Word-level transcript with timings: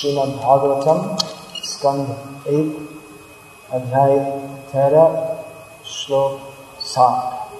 श्रीमद् 0.00 0.30
भागवतम 0.34 0.98
स्कंद 1.62 2.48
एक 2.48 3.72
अध्याय 3.74 4.14
तेरह 4.68 5.16
श्लोक 5.86 6.38
सात 6.84 7.50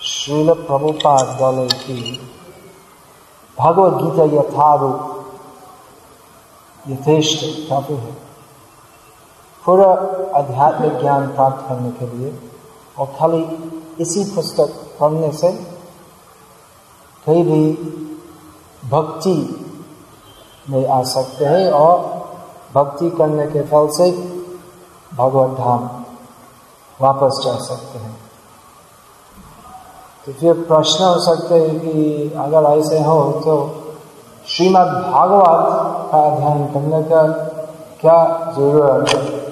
श्रील 0.00 0.52
प्रभुपाद 0.60 1.34
बोले 1.40 1.66
कि 1.76 1.96
भगवद 3.58 3.96
गीता 4.02 4.24
यथारूप 4.34 4.98
यथेष्ट 6.84 7.44
काफ़ी 7.68 7.96
है 7.96 8.12
पूरा 9.64 9.90
आध्यात्मिक 10.40 11.00
ज्ञान 11.00 11.22
प्राप्त 11.36 11.68
करने 11.68 11.90
के 12.00 12.16
लिए 12.16 12.38
और 12.98 13.14
खाली 13.18 13.42
इसी 14.02 14.24
पुस्तक 14.34 14.68
पढ़ने 15.00 15.32
से 15.38 15.58
कहीं 17.26 17.44
भी 17.44 17.72
भक्ति 18.88 19.36
में 20.70 20.88
आ 20.88 21.02
सकते 21.02 21.44
हैं 21.44 21.70
और 21.70 21.98
भक्ति 22.74 23.10
करने 23.10 23.46
के 23.46 23.62
फल 23.62 23.88
से 23.90 24.10
भगवत 25.14 25.58
धाम 25.58 25.88
वापस 27.00 27.40
जा 27.44 27.56
सकते 27.58 27.98
हैं। 27.98 28.16
तो 30.26 30.32
फिर 30.32 30.52
प्रश्न 30.52 31.04
हो 31.04 31.18
सकते 31.20 31.54
हैं 31.54 31.80
कि 31.80 32.32
अगर 32.36 32.78
ऐसे 32.78 33.02
हो 33.02 33.32
तो 33.44 33.56
श्रीमद् 34.48 34.92
भागवत 35.12 36.10
का 36.12 36.18
अध्ययन 36.18 36.66
करने 36.66 37.02
का 37.02 37.22
क्या 38.00 38.52
ज़रूरत 38.56 39.08
है? 39.08 39.44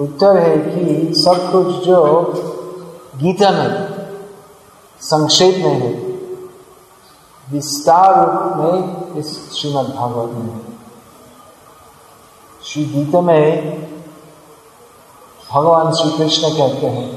उत्तर 0.00 0.36
है 0.36 0.56
कि 0.58 1.14
सब 1.14 1.50
कुछ 1.52 1.66
जो 1.66 2.22
गीता 3.16 3.50
में 3.50 3.99
संक्षेप 5.02 5.54
में 5.56 5.74
है। 5.74 5.92
विस्तार 7.52 8.14
रूप 8.20 8.56
में 8.56 9.14
इस 9.16 9.28
श्रीमद् 9.52 9.88
भागवत 9.88 10.30
में। 10.30 10.60
श्री 12.64 12.84
गीता 12.84 13.20
में 13.20 13.40
भगवान 15.52 15.92
श्री 15.92 16.10
कृष्ण 16.10 16.48
कहते 16.48 16.86
हैं 16.86 17.08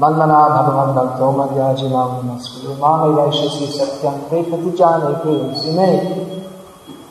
मन्मना 0.00 0.40
भगवान 0.48 0.94
भक्तो 0.94 1.30
वैश्य 3.14 3.66
सत्यम 3.78 4.12
ते 4.12 4.42
उसी 5.32 5.76
में 5.78 5.92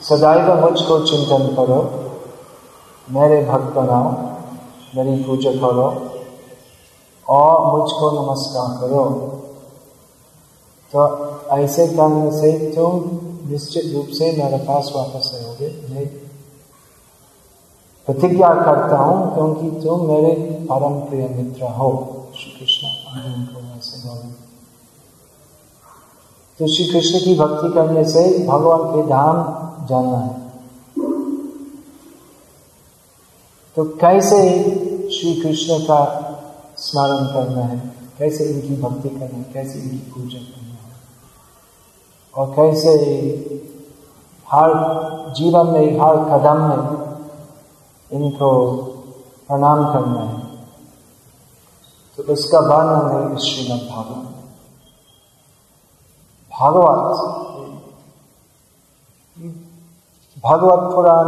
सदैव 0.01 0.59
मुझको 0.61 0.99
चिंतन 0.99 1.47
करो। 1.55 1.81
मेरे 3.09 3.45
भक्त 3.45 3.73
बनाओ, 3.75 4.11
मेरी 4.95 5.23
पूजा 5.23 5.51
करो 5.51 5.89
और 7.29 7.79
मुझको 7.79 8.11
नमस्कार 8.11 8.77
करो। 8.81 9.03
तो 10.93 11.01
ऐसे 11.57 11.87
करने 11.87 12.31
से 12.31 12.75
तुम 12.75 13.09
निश्चित 13.49 13.93
रूप 13.95 14.07
से 14.07 14.31
मेरे 14.43 14.57
पास 14.57 14.91
वापस 14.95 15.31
आओगे। 15.35 15.69
मैं 15.89 16.07
प्रतिज्ञा 18.07 18.53
करता 18.53 18.97
हूँ 18.97 19.33
क्योंकि 19.33 19.81
तुम 19.81 20.07
मेरे 20.07 20.33
परम 20.71 20.99
प्रिय 20.99 21.27
मित्र 21.27 21.63
हो। 21.63 21.89
श्री 22.35 22.51
कृष्ण 22.59 22.87
तो 26.59 26.67
श्री 26.67 26.85
कृष्ण 26.85 27.19
की 27.19 27.35
भक्ति 27.39 27.73
करने 27.73 28.03
से 28.05 28.47
भगवान 28.47 28.79
के 28.79 29.01
धाम 29.09 29.37
जाना 29.87 30.17
है। 30.17 30.41
तो 33.75 33.83
कैसे 33.83 34.39
श्री 35.09 35.33
कृष्ण 35.41 35.79
का 35.79 36.22
स्मरण 36.77 37.25
करना 37.25 37.61
है, 37.61 37.77
कैसे 38.17 38.45
इनकी 38.45 38.81
भक्ति 38.81 39.09
करना 39.09 39.37
है, 39.37 39.43
कैसे 39.53 39.79
इनकी 39.79 39.97
पूजा 40.11 40.39
करना 40.39 40.73
है। 40.73 40.91
और 42.35 42.53
कैसे 42.55 42.91
हर, 44.47 44.69
जीवन 45.33 45.67
में 45.67 45.99
हर 45.99 46.15
कदम 46.29 46.61
में 46.61 46.81
इनको 48.11 48.51
प्रणाम 49.47 49.83
करना 49.93 50.19
है। 50.19 50.41
तो 52.17 52.23
इसका 52.33 52.59
वर्णन 52.59 53.05
है 53.11 53.37
श्रीमद 53.37 53.87
भागवत 53.89 54.29
भागवत 56.51 57.09
भागवत 60.43 60.93
पुराण 60.95 61.27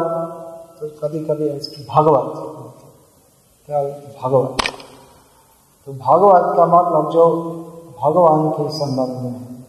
तो 0.79 0.87
कभी 0.99 1.19
कभी 1.19 1.49
इसकी 1.49 1.83
भागवत 1.83 2.33
क्या 3.69 3.81
भागवत? 4.21 4.74
तो 5.85 5.93
भागवत 5.93 6.57
का 6.57 6.65
मतलब 6.65 7.11
जो 7.11 7.25
भगवान 8.03 8.49
के 8.49 8.77
संबंध 8.77 9.09
में 9.09 9.31
है। 9.31 9.65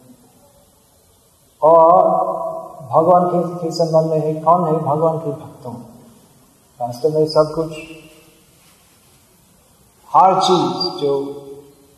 और 1.63 2.05
भगवान 2.93 3.27
के, 3.27 3.65
के 3.65 3.71
संबंध 3.71 4.11
में 4.11 4.21
है 4.21 4.35
कौन 4.35 4.65
है? 4.65 4.73
भगवान 4.73 5.19
के 5.19 5.31
भक्तों। 5.31 5.73
वास्तव 6.81 7.09
में 7.09 7.27
सब 7.27 7.53
कुछ 7.55 7.73
हर 10.15 10.41
चीज़ 10.41 11.03
जो 11.03 11.43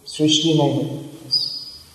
सृष्टि 0.07 0.59
में 0.59 0.73
है 0.73 1.03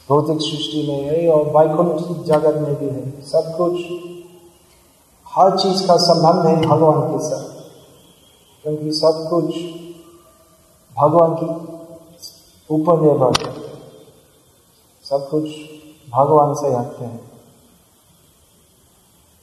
भौतिक 0.10 0.38
सृष्टि 0.38 0.86
में 0.88 1.04
है 1.04 1.30
और 1.30 1.46
वैकुंठ 1.58 2.26
जगत 2.26 2.56
में 2.56 2.76
भी 2.80 2.90
है 2.90 3.22
सब 3.22 3.58
कुछ 3.58 3.74
हर 5.28 5.58
चीज़ 5.60 5.88
का 5.88 5.98
संबंध 5.98 6.46
है 6.46 6.66
भगवान 6.68 7.02
के 7.02 7.24
साथ। 7.24 7.54
क्योंकि 8.64 8.92
सब 8.92 9.28
कुछ 9.30 9.46
भगवान 10.98 11.34
की 11.34 11.73
ऊपर 12.74 13.00
करते 13.34 13.72
सब 15.06 15.30
कुछ 15.30 15.46
भगवान 16.08 16.54
से 16.54 16.74
आते 16.76 17.06
हैं। 17.06 17.20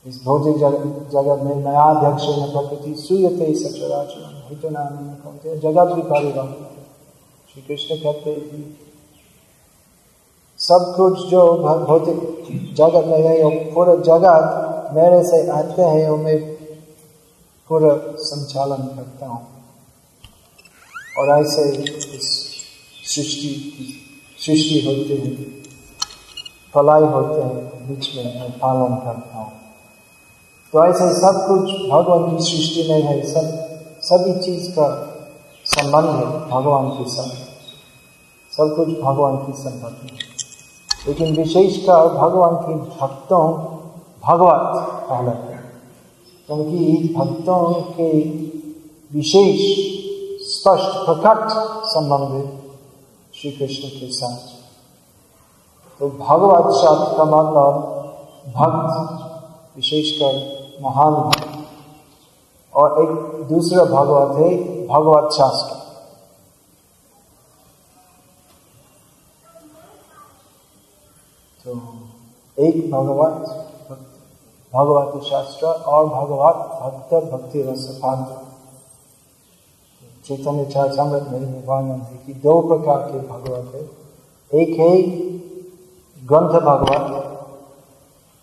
इस 0.04 0.22
भौतिक 0.24 0.56
जगत 0.56 1.42
में 1.44 1.54
नया 1.56 1.82
अध्यक्ष 1.84 2.26
प्रकृति 2.52 2.94
सुयते 2.98 3.54
सचराचरण 3.54 4.38
जगत 5.58 5.94
भी 5.94 6.02
परिवार 6.02 6.46
श्री 7.48 7.62
कृष्ण 7.62 7.96
कहते 7.96 8.30
हैं, 8.30 8.62
सब 10.58 10.92
कुछ 10.96 11.19
जो 11.30 11.42
भौतिक 11.86 12.19
जगत 12.76 13.06
में 13.06 13.20
है, 13.20 13.42
वो 13.42 13.50
पूरा 13.74 13.94
जगत 14.08 14.92
मेरे 14.94 15.22
से 15.24 15.46
आते 15.50 15.82
हैं 15.82 16.08
और 16.08 16.19
मैं 16.19 16.38
पूरा 17.70 17.94
संचालन 18.24 18.86
करता 18.96 19.26
हूँ। 19.26 19.46
और 21.19 21.28
ऐसे 21.30 21.62
इस 22.16 22.28
सृष्टि 23.15 23.76
सृष्टि 24.38 24.87
होते 24.87 25.15
हैं, 25.15 25.62
फलाई 26.75 27.03
होते 27.03 27.41
हैं, 27.41 27.88
बीच 27.88 28.16
में 28.16 28.41
मैं 28.41 28.50
पालन 28.50 28.94
करता 28.94 29.37
हूँ। 29.37 29.53
तो 30.72 30.84
ऐसे 30.84 31.15
सब 31.15 31.44
कुछ 31.49 31.91
भगवान 31.91 32.37
की 32.37 32.43
सृष्टि 32.43 32.93
में 32.93 33.03
है, 33.03 33.26
सब, 33.26 33.81
सभी 34.03 34.44
चीज़ 34.44 34.70
का 34.70 35.16
संबंध 35.65 36.04
है 36.04 36.49
भगवान 36.49 36.88
के 36.88 37.10
साथ। 37.10 37.31
सब 38.56 38.76
कुछ 38.76 38.88
भगवान 38.88 39.37
की 39.37 39.53
संपत्ति 39.53 40.09
है। 40.12 40.19
लेकिन 41.09 41.37
विशेषकर 41.37 42.09
भगवान 42.09 42.54
के 42.54 42.75
भक्तों, 42.75 43.53
भगवत 44.28 44.72
कहलाते 45.09 45.53
हैं। 45.53 45.72
क्योंकि 46.47 47.15
भक्तों 47.19 47.75
के 47.75 48.20
विशेष, 49.16 49.76
स्पष्ट, 50.49 50.97
प्रकट 50.97 51.49
संबंध 51.87 52.44
है। 52.44 52.59
श्री 53.40 53.50
कृष्ण 53.50 53.88
के 53.88 54.12
साथ। 54.12 54.38
तो 55.98 56.10
भगवत 56.10 56.74
शब्द 56.74 57.16
का 57.16 57.24
मतलब 57.24 57.74
भक्त, 58.48 58.96
विशेषकर 59.76 60.34
महान 60.82 61.14
भक्त। 61.14 61.68
और 62.74 63.02
एक 63.02 63.08
दूसरा 63.48 63.84
भगवत 63.84 64.38
है 64.38 64.86
भगवत 64.86 65.32
शास्त्र। 65.32 65.74
तो 71.64 71.81
एक 72.58 72.93
भगवत 72.93 73.66
भगवत 74.75 75.25
शास्त्र 75.25 75.66
और 75.66 76.06
भगवत 76.06 76.54
भक्त, 76.54 77.14
भक्ति 77.32 77.62
रसपात्र 77.62 78.50
चैतन्य 80.31 80.65
चरितमृत 80.65 81.27
में 81.29 81.67
वर्णन 81.67 82.00
है 82.00 82.17
कि 82.27 82.35
दो 82.35 82.61
प्रकार 82.61 82.99
के 82.99 83.19
भगवत 83.19 83.75
है। 83.75 83.91
एक 84.61 84.79
है 84.79 85.03
ग्रंथ 86.27 86.61
भगवत 86.61 87.27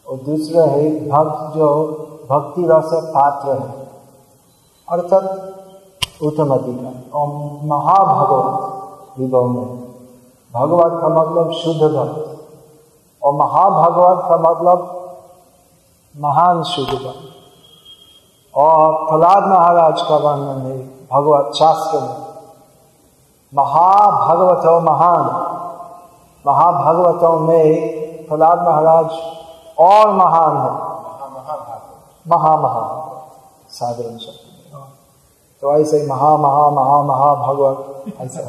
और 0.10 0.18
दूसरा 0.18 0.63
है 0.63 1.10
भक्त 1.10 1.57
जो 1.57 1.84
भक्ति 2.30 2.63
रस 2.68 2.89
पात्र 2.94 3.51
है। 3.51 3.88
अर्थात 4.89 5.56
उत्तम 6.24 6.50
अधिकार। 6.50 7.12
और 7.13 7.28
महाभगवत 7.63 9.19
विभव 9.19 9.48
में। 9.48 9.66
भगवत 10.54 11.01
का 11.01 11.10
मतलब 11.10 11.51
शुद्ध 11.51 11.81
भक्त। 11.81 12.48
और 13.24 13.34
महाभगवत 13.34 14.25
का 14.30 14.38
मतलब 14.38 14.94
महान 16.18 16.63
शुद्ध 16.63 16.94
भक्त। 16.94 17.34
और 18.57 18.94
प्रहलाद 18.94 19.44
महाराज 19.44 20.01
का 20.01 20.18
वर्णन 20.18 20.62
है 20.62 20.96
भगवत 21.12 21.54
शास्त्र 21.56 22.00
में। 22.00 22.15
महाभगवत 23.54 24.65
महान, 24.83 25.24
महाभगवतों 26.45 27.39
में 27.39 28.27
प्रहलाद 28.27 28.59
महाराज 28.59 29.12
और 29.80 30.12
महान 30.13 30.57
है। 30.57 30.71
महा 32.25 32.56
महा 32.57 32.83
साधारण 33.69 34.18
शब्द 34.18 34.45
तो 35.63 35.74
ऐसे 35.75 35.98
ही 35.98 36.07
महा 36.07 36.36
महा 36.38 36.69
महा 36.69 37.01
महा 37.04 37.33
भगवत, 37.36 37.77
ऐसा। 38.21 38.42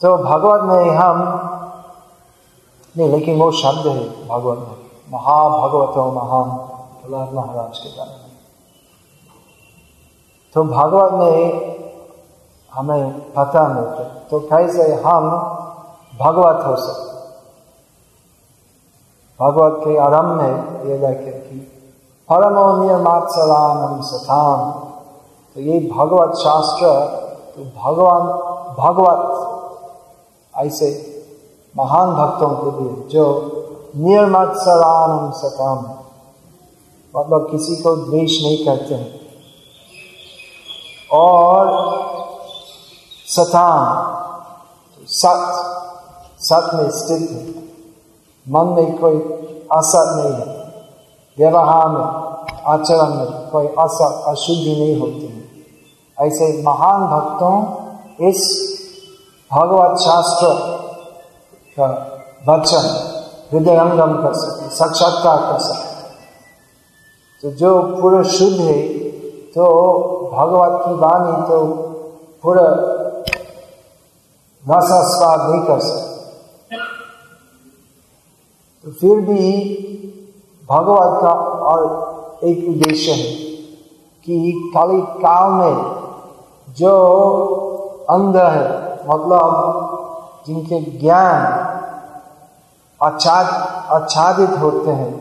तो 0.00 0.16
भगवत 0.18 0.62
में 0.62 0.90
हम, 0.90 1.18
नहीं, 2.94 3.08
लेकिन 3.08 3.38
वो 3.40 3.50
शब्द 3.52 3.86
है 3.86 4.28
भगवत 4.28 4.58
में। 4.58 4.79
महाभगवत 5.12 5.96
महान 6.14 6.50
प्रहलाद 7.00 7.32
महाराज 7.34 7.78
के 7.78 7.88
बारे 7.88 8.10
में। 8.10 8.30
तो 10.54 10.64
भगवत 10.64 11.12
में 11.12 11.40
हमें 12.74 13.32
पता 13.32 13.68
मिलता 13.68 14.02
तो 14.02 14.40
कैसे 14.40 14.94
हम 14.94 15.30
भगवत 16.20 16.66
हो 16.66 16.76
सकते 16.76 17.10
भगवत 19.40 19.80
के 19.84 19.96
आरंभ 19.96 20.40
में 20.40 20.84
ये 20.84 20.98
लिखे 20.98 21.30
कि, 21.30 21.56
परमो 22.28 22.84
निर्मात्सरानम 22.84 24.00
सथान 24.02 24.58
तो 25.54 25.60
ये 25.60 25.90
भगवत 25.96 26.36
शास्त्र 26.36 26.86
तो 27.56 27.64
भगवान, 27.82 28.22
भगवत, 28.78 29.22
ऐसे 30.54 30.88
महान 31.76 32.12
भक्तों 32.14 32.48
के 32.48 32.70
लिए 32.80 33.08
जो 33.08 33.24
निर्मत्सरानम 33.96 35.30
सताम 35.30 35.78
मतलब 37.16 37.48
किसी 37.50 37.76
को 37.76 37.96
द्वेष 37.96 38.42
नहीं 38.42 38.64
करते 38.66 38.94
हैं। 38.94 39.20
और 41.12 41.66
सताम 43.26 44.10
सत 45.06 45.66
सत 46.40 46.70
में 46.74 46.90
स्थित 46.90 47.30
है। 47.30 47.60
मन 48.48 48.66
में 48.66 48.98
कोई 48.98 49.16
असत 49.72 50.16
नहीं 50.16 50.32
है। 50.32 50.60
व्यवहार 51.38 51.88
में, 51.88 52.04
आचरण 52.66 53.14
में 53.14 53.50
कोई 53.50 53.66
असत, 53.66 54.22
अशुद्धि 54.26 54.76
नहीं 54.76 55.00
होती 55.00 55.26
है। 55.26 55.40
ऐसे 56.26 56.62
महान 56.62 57.06
भक्तों 57.06 57.80
इस 58.28 58.70
भगवत 59.52 59.98
शास्त्र 59.98 60.46
का 61.78 62.18
वचन 62.48 63.09
हृदयंगम 63.52 64.12
कर 64.22 64.32
सके, 64.34 64.68
साक्षात्कार 64.76 65.38
कर 65.52 65.58
सके। 65.60 65.88
तो 67.42 67.50
जो 67.56 67.70
पूरा 68.00 68.22
शुद्ध 68.30 68.60
है 68.60 68.82
तो 69.52 69.66
भगवत 70.32 70.82
की 70.84 70.94
वाणी 70.94 71.32
तो 71.48 71.58
पूरा 72.44 72.66
रसा 74.64 75.00
स्वाद 75.08 75.40
नहीं 75.50 75.62
कर 75.62 75.80
सकते 75.80 76.76
तो 78.84 78.90
फिर 78.90 79.20
भी 79.20 79.46
भगवत 80.68 81.20
का 81.22 81.32
और 81.70 81.80
एक 82.44 82.68
उद्देश्य 82.68 83.12
है 83.12 83.32
कि 84.26 84.52
खाली 84.74 85.00
काल 85.22 85.52
में 85.52 86.74
जो 86.78 86.94
अंध 88.10 88.36
है 88.36 88.68
मतलब 89.08 90.44
जिनके 90.46 90.80
ज्ञान 90.98 91.78
आच्छादित 93.00 94.58
होते 94.58 94.90
हैं। 94.90 95.12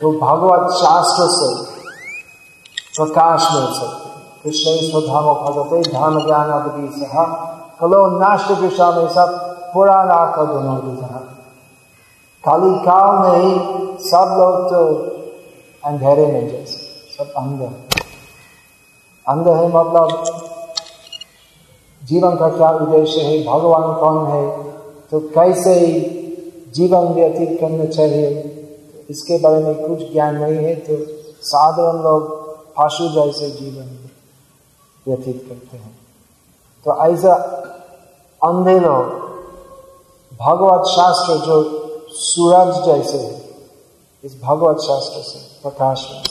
तो 0.00 0.10
भगवत 0.20 0.70
शास्त्र 0.72 1.24
से 1.30 1.48
प्रकाश 2.96 3.48
मिल 3.54 3.66
सकते 3.74 4.06
कृष्ण 4.42 4.70
स्वधाम 4.90 5.26
भगवते 5.36 5.80
धर्म 5.90 6.16
ज्ञान, 6.26 6.50
आदि 6.50 6.88
सह 7.00 7.14
कलो 7.80 8.00
नाश्य 8.18 8.54
विषा 8.54 8.90
में 8.90 9.08
सब 9.08 9.28
पुराना 9.74 10.24
का 10.36 10.44
दोनों 10.44 10.76
खाली 12.44 12.72
काल 12.84 13.08
में 13.18 13.36
ही 13.38 13.50
सब 14.00 14.34
लोग 14.38 14.54
तो 14.70 14.80
अंधेरे 15.84 16.26
में 16.26 16.48
जैसे, 16.48 16.78
सब 17.14 17.32
अंध 17.36 17.60
अंध 19.26 19.48
है 19.48 19.66
मतलब 19.68 20.06
जीवन 22.02 22.36
का 22.36 22.48
क्या 22.48 22.70
उद्देश्य 22.70 23.20
है, 23.20 23.34
भगवान 23.44 23.92
कौन 24.00 24.26
है 24.26 24.44
तो 25.10 25.20
कैसे 25.34 25.74
जीवन 26.78 27.12
व्यतीत 27.14 27.58
करना 27.60 27.84
चाहिए। 27.86 28.26
इसके 29.10 29.38
बारे 29.40 29.62
में 29.64 29.74
कुछ 29.78 30.12
ज्ञान 30.12 30.36
नहीं 30.36 30.64
है 30.64 30.74
तो 30.80 30.96
साधारण 31.44 32.02
लोग 32.02 32.36
पशु 32.74 33.08
जैसे 33.10 33.50
जीवन 33.50 33.88
व्यतीत 35.06 35.44
करते 35.48 35.76
हैं। 35.76 35.96
तो 36.86 36.96
ऐसा 37.04 37.34
अंधे 38.42 38.78
लोग 38.80 39.04
भगवत 40.32 40.86
शास्त्र 40.88 41.36
जो 41.46 41.56
सूरज 42.12 42.74
जैसे 42.86 43.18
है, 43.18 43.40
इस 44.24 44.40
भगवत 44.42 44.80
शास्त्र 44.80 45.22
से 45.22 45.38
प्रकाश 45.62 46.08
में 46.12 46.22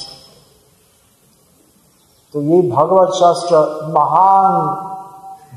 तो 2.33 2.41
ये 2.44 2.61
भगवत 2.69 3.13
शास्त्र 3.13 3.57
महान 3.91 4.55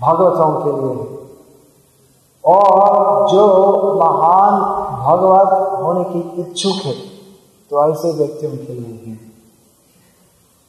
भगवतों 0.00 0.50
के 0.60 0.72
लिए 0.72 1.19
और 2.44 3.30
जो 3.30 3.46
महान 4.00 4.60
भगवत 5.04 5.80
होने 5.80 6.04
की 6.04 6.42
इच्छुक 6.42 6.84
है 6.84 6.94
तो 7.70 7.90
ऐसे 7.90 8.12
व्यक्तियों 8.12 8.56
के 8.56 8.72
लिए 8.72 8.92
भी 8.92 9.14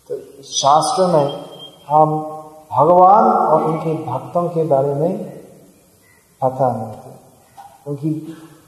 तो 0.10 0.44
शास्त्र 0.44 1.06
में 1.08 1.46
हम 1.90 2.20
भगवान 2.72 3.24
और 3.24 3.64
उनके 3.64 3.94
भक्तों 3.94 4.50
के 4.50 4.64
बारे 4.64 4.94
में 4.94 5.18
पता 6.42 6.70
मिलते 6.70 7.10
क्योंकि 7.84 8.10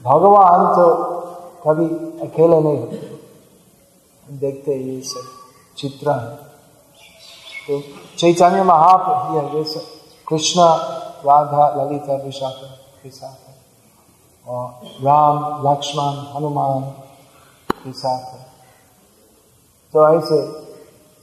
भगवान 0.04 0.66
तो 0.74 0.86
कभी 1.66 1.84
अकेले 2.26 2.60
नहीं 2.60 2.78
होते। 2.78 2.96
देखते 4.26 4.74
ये 4.74 5.00
सब 5.00 5.26
चित्र 5.76 6.10
है। 6.10 6.34
तो 7.66 7.80
चैतन्य 8.18 8.62
महाप्रभु 8.62 9.56
ये 9.58 9.64
सब 9.64 9.84
कृष्ण, 10.28 10.60
राधा, 11.26 11.68
ललिता, 11.76 12.14
विशाखा। 12.14 12.83
के 13.04 13.10
साथ 13.10 13.48
है। 13.48 13.54
और 14.48 14.80
राम, 15.02 15.62
लक्ष्मण, 15.68 16.36
हनुमान 16.36 16.80
के 17.72 17.92
साथ 17.92 18.34
है। 18.34 18.46
तो 19.92 20.18
ऐसे 20.18 20.42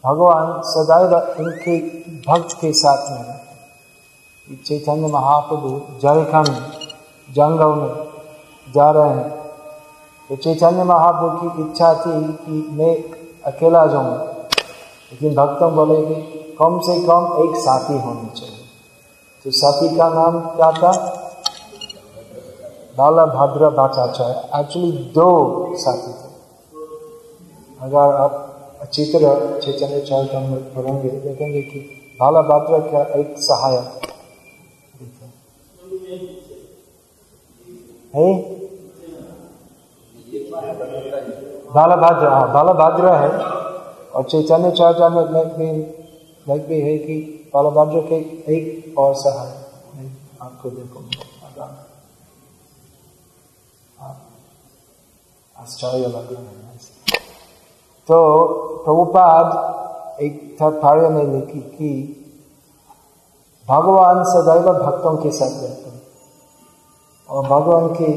भगवान 0.05 0.61
सदैव 0.65 1.17
इनके 1.17 1.79
भक्त 2.31 2.57
के 2.61 2.73
साथ 2.73 3.11
में 3.11 3.27
रहते 3.27 3.51
चैतन्य 4.55 5.07
महाप्रभु 5.07 5.99
झारखंड 5.99 6.47
जंगल 7.33 7.67
में 7.67 8.07
जा 8.75 8.91
रहे 8.91 9.09
हैं। 9.09 9.29
तो 10.29 10.35
चैतन्य 10.35 10.83
महाप्रभु 10.83 11.49
की 11.49 11.69
इच्छा 11.69 11.93
थी 11.93 12.33
कि 12.33 12.51
मैं 12.51 13.03
अकेला 13.51 13.85
जाऊँ। 13.85 14.17
लेकिन 15.11 15.35
भक्तों 15.35 15.75
बोले 15.75 16.01
कि 16.01 16.15
कम 16.59 16.79
से 16.79 16.99
कम 17.07 17.49
एक 17.49 17.61
साथी 17.61 17.93
होनी 17.93 18.39
चाहिए। 18.39 18.57
तो 19.43 19.51
साथी 19.51 19.97
का 19.97 20.09
नाम 20.09 20.39
क्या 20.39 20.71
था? 20.71 21.10
बाला 22.97 23.25
भद्र 23.27 23.69
भट्टाचार्य 23.71 24.59
एक्चुअली 24.59 24.91
दो 25.15 25.29
साथी 25.77 26.11
थे। 26.11 26.29
अगर 27.81 28.15
आप 28.15 28.33
अच्छी 28.81 29.05
तरह 29.05 29.59
चैतन्य 29.59 29.99
चरितमृत 30.01 30.71
पढ़ेंगे 30.75 31.09
देखेंगे 31.19 31.61
कि 31.61 31.79
बाला 32.19 32.41
भद्र 32.41 32.79
का 32.87 33.01
एक 33.19 33.35
सहायक 33.39 33.85
है? 38.15 38.27
बालाभद्र 41.73 42.27
हाँ 42.27 42.51
बालाभद्र 42.53 43.13
है। 43.15 43.29
और 44.11 44.23
चैतन्य 44.23 44.71
चरितमृत 44.71 45.55
में 45.57 46.59
भी 46.67 46.79
है 46.81 46.97
कि 46.97 47.15
बालभद्र 47.53 48.01
के 48.09 48.15
एक 48.55 48.97
और 48.99 49.13
सहाय 49.15 49.51
आपको 50.41 50.69
देखो। 50.69 51.03
आश्चर्य 55.61 56.07
लग 56.07 56.31
रहा 56.33 56.41
है 56.41 56.77
तो 58.09 58.17
प्रभुपाद 58.85 59.47
एक 60.21 60.39
तात्पर्य 60.59 61.09
में 61.09 61.25
लिखी 61.25 61.59
कि 61.59 61.91
भगवान 63.67 64.23
सदैव 64.23 64.71
भक्तों 64.75 65.15
के 65.17 65.31
साथ 65.31 65.61
रहते 65.63 65.89
हैं। 65.89 66.01
और 67.29 67.43
भगवान 67.45 67.87
के 67.93 68.09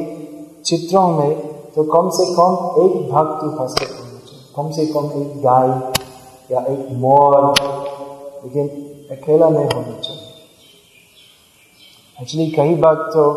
चित्रों 0.62 1.06
में 1.08 1.32
तो 1.72 1.82
कम 1.84 2.08
से 2.10 2.24
कम 2.34 2.50
एक 2.82 2.94
भक्त 3.10 3.44
उपस्थित 3.44 3.90
होना 3.90 4.18
चाहिए। 4.20 4.46
कम 4.56 4.70
से 4.70 4.86
कम 4.86 5.04
एक 5.20 5.36
गाय 5.42 5.68
या 6.50 6.60
एक 6.72 6.88
मोर, 6.94 7.32
लेकिन 8.44 8.68
अकेला 9.10 9.48
नहीं 9.48 9.64
होना 9.66 9.98
चाहिए। 9.98 10.32
एक्चुअली 12.18 12.50
कई 12.50 12.74
बार 12.76 12.94
तो 13.14 13.30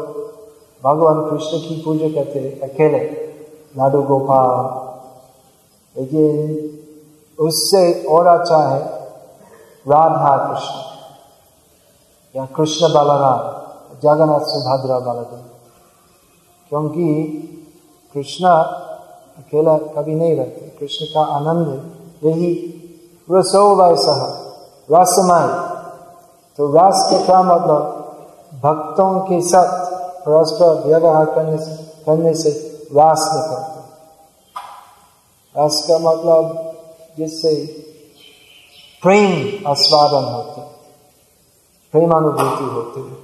भगवान 0.84 1.30
कृष्ण 1.30 1.58
की 1.60 1.82
पूजा 1.86 2.10
करते 2.16 2.50
अकेले। 2.64 3.27
लाडू 3.78 4.02
गोपाल 4.02 4.86
लेकिन 5.96 6.26
उससे 7.40 8.04
और 8.04 8.28
अच्छा 8.28 8.58
है 8.58 8.80
राधा 9.88 10.36
कृष्ण। 10.48 10.76
या 12.36 12.46
कृष्ण 12.46 12.88
बलराम, 12.88 13.42
जगन्नाथ 14.00 14.40
सुभद्रा 14.40 15.00
बलदेव 15.00 15.46
क्योंकि 16.70 17.08
कृष्ण 18.14 18.46
अकेला 18.48 19.78
कभी 19.78 20.16
नहीं 20.16 20.36
रहते। 20.36 20.62
कृष्ण 20.80 21.06
का 21.06 21.22
आनंद 21.36 21.68
यही 22.24 22.50
रसो 23.32 23.64
वैसा 23.76 24.16
रसमय। 24.92 25.48
तो 26.58 26.68
रस 26.72 27.08
का 27.12 27.26
क्या 27.26 27.42
मतलब? 27.44 27.94
भक्तों 28.64 29.20
के 29.20 29.42
साथ 29.42 29.86
परस्पर 30.22 30.88
व्यवहार 30.88 31.26
करने 31.26 31.58
से 31.58 31.76
करने 32.06 32.34
से 32.34 32.67
रस 32.92 33.24
निकलते 33.34 33.80
रस 35.56 35.86
का 35.88 35.98
मतलब 36.00 36.44
जिससे 37.18 37.54
प्रेम 39.04 39.70
आस्वादन 39.70 40.26
होते 40.34 40.62
प्रेम 41.94 42.12
अनुभूति 42.12 42.66
होती 42.66 43.02
है। 43.02 43.18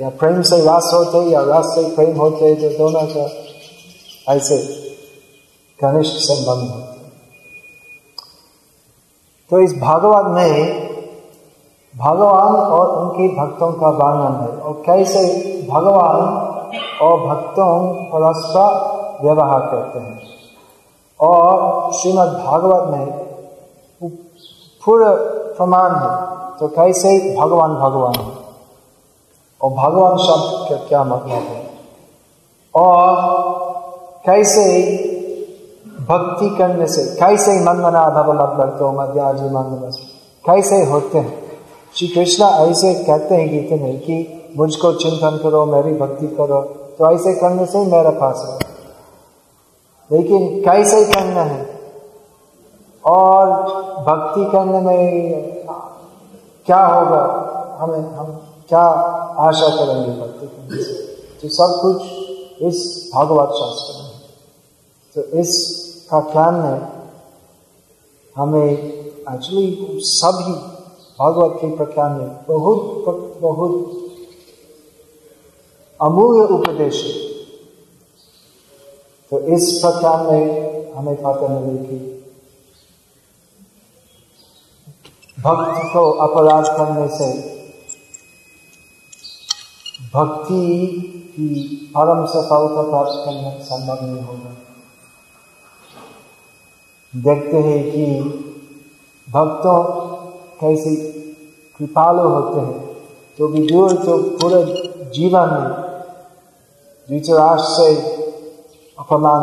या 0.00 0.08
प्रेम 0.18 0.40
से 0.42 0.56
रस 0.60 0.90
होते 0.94 1.18
या 1.30 1.40
रस 1.46 1.66
से 1.74 1.82
प्रेम 1.96 2.16
होते 2.16 2.54
तो 2.54 2.68
दोनों 2.78 3.06
का 3.06 3.26
ऐसे 4.32 4.56
घनिष्ठ 5.78 6.16
संबंध 6.20 6.70
होते 6.70 6.94
तो 9.50 9.60
इस 9.60 9.72
भागवत 9.78 10.26
में 10.34 10.52
भगवान 11.94 12.54
और 12.54 12.86
उनके 12.96 13.28
भक्तों 13.36 13.72
का 13.72 13.88
वर्णन 13.98 14.34
है। 14.40 14.48
और 14.58 14.82
कैसे 14.86 15.22
भगवान 15.70 16.20
और 17.02 17.20
भक्तों 17.20 17.94
परस्पर 18.04 18.70
व्यवहार 19.22 19.60
करते 19.60 19.98
हैं। 19.98 20.20
और 21.20 21.92
श्रीमद् 21.92 22.34
भागवत 22.44 22.88
में 22.90 23.06
पूरा 24.82 25.10
प्रमाण 25.56 25.94
है 25.94 26.14
तो 26.58 26.68
कैसे 26.68 27.36
भगवान 27.36 27.74
भगवान 27.74 28.14
है? 28.14 28.32
और 29.62 29.70
भगवान 29.70 30.16
शब्द 30.16 30.68
का 30.68 30.76
क्या 30.88 31.04
मतलब 31.04 31.28
है? 31.28 31.62
और 32.74 33.16
कैसे 34.26 34.64
भक्ति 36.08 36.48
करने 36.48 36.86
से, 36.86 37.02
कैसे 37.20 37.60
मन 37.60 37.76
मना 37.76 38.04
भव 38.10 38.32
मत 38.32 38.50
भक्तो 38.58 38.92
मध्याजी 38.92 39.44
मन 39.44 39.90
कैसे 40.46 40.84
होते 40.84 41.18
हैं? 41.18 41.42
श्री 41.94 42.08
कृष्णा 42.08 42.48
ऐसे 42.48 42.94
कहते 42.94 43.34
हैं 43.34 43.48
गीत 43.48 43.70
में 43.82 43.98
कि 43.98 44.16
मुझको 44.56 44.92
चिंतन 44.92 45.40
करो, 45.42 45.66
मेरी 45.66 45.92
भक्ति 45.92 46.26
करो। 46.26 46.60
तो 46.98 47.12
ऐसे 47.12 47.34
करने 47.34 47.66
से 47.66 47.78
ही 47.78 47.86
मेरा 47.86 48.10
पास 48.10 48.44
है। 48.48 48.76
लेकिन 50.12 50.60
कैसे 50.60 51.04
करना 51.04 51.42
है? 51.42 51.80
और 53.04 53.50
भक्ति 54.02 54.44
करने 54.44 54.80
में 54.80 55.42
क्या 56.66 56.86
होगा? 56.86 57.42
हमें, 57.80 58.10
हम 58.10 58.26
क्या 58.68 58.86
आशा 59.38 59.68
करेंगे 59.68 60.20
भक्ति 60.20 60.46
करने 60.46 60.82
से? 60.82 60.92
तो 61.42 61.48
सब 61.48 61.80
कुछ 61.82 62.02
इस 62.62 63.10
भागवत 63.14 63.48
शास्त्र 63.48 64.02
में 64.02 64.12
तो 65.14 65.38
इस 65.38 65.50
का 66.10 66.20
ज्ञान 66.20 66.54
में 66.54 66.88
हमें 68.36 68.70
एक्चुअली 69.34 69.78
सभी 70.02 70.52
भागवत 71.18 71.58
के 71.60 71.76
प्रख्यान 71.76 72.12
में 72.12 72.28
बहुत 72.28 73.04
बहुत 73.40 74.05
अमूल्य 76.00 76.42
उपदेश 76.54 77.02
तो 79.32 79.38
इस 79.54 79.70
प्रकार 79.74 80.26
में 80.26 80.92
हमें 80.94 81.16
पता 81.16 81.48
मिले 81.48 81.78
कि 81.84 81.96
भक्त 85.38 85.80
को 85.92 86.02
अपराध 86.26 86.66
करने 86.76 87.08
से 87.16 87.30
भक्ति 90.14 90.60
की 91.32 91.48
परम 91.96 92.24
सफलता 92.26 92.82
प्राप्त 92.82 93.24
करना 93.24 93.50
संभव 93.64 94.04
नहीं 94.04 94.22
होगा 94.22 94.54
देखते 97.14 97.60
हैं 97.60 97.82
कि 97.90 98.06
भक्तों 99.28 99.78
कैसे 100.60 100.94
कृपालु 101.80 102.28
होते 102.28 102.60
हैं 102.60 102.84
तो 103.38 103.48
विदुर 103.48 103.92
जो 103.98 104.16
पूरे 104.38 104.62
जीवन 105.10 105.50
में 105.52 105.85
धृतराष्ट्र 107.08 107.70
से 107.72 107.88
अपमान। 108.98 109.42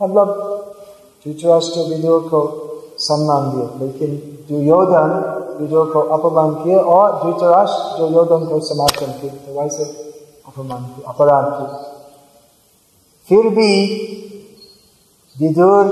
मतलब 0.00 0.28
धृतराष्ट्र 1.26 1.80
विदुर 1.88 2.20
को 2.28 2.40
सम्मान 2.98 3.50
दिया, 3.50 3.68
लेकिन 3.80 4.10
दुर्योधन 4.48 5.10
विदुर 5.60 5.90
को 5.92 6.00
अपमान 6.16 6.54
किया 6.54 6.78
और 6.78 7.06
धृतराष्ट्र 7.22 7.98
दुर्योधन 7.98 8.46
को 8.46 8.60
समर्थन 8.66 9.12
किया 9.20 9.34
तो 9.36 9.60
वैसे 9.60 9.84
अपमान 10.46 10.84
किया, 10.84 11.12
अपराध 11.12 11.46
किया। 11.50 11.70
फिर 13.28 13.48
भी 13.48 13.72
विदुर 15.36 15.84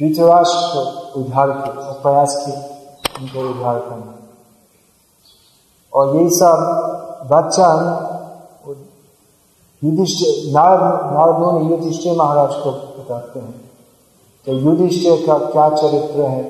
धृतराष्ट्र 0.00 0.58
को 0.72 1.20
उद्धार 1.20 1.50
किया 1.50 1.92
प्रयास 2.02 2.32
किया, 2.44 2.60
उनको 3.20 3.48
उद्धार 3.50 3.78
करना। 3.80 4.12
और 5.92 6.16
ये 6.16 6.28
सब 6.30 6.56
वचन 7.24 7.78
युधिष्ठिर 9.82 10.52
नारद 10.52 10.82
नारद 11.12 11.38
मुनि 11.38 11.70
युधिष्ठिर 11.70 12.16
महाराज 12.18 12.54
को 12.54 12.70
बताते 12.70 13.40
हैं। 13.40 13.60
तो 14.46 14.52
युधिष्ठिर 14.54 15.26
का 15.26 15.38
क्या 15.46 15.68
चरित्र 15.70 16.20
है? 16.22 16.42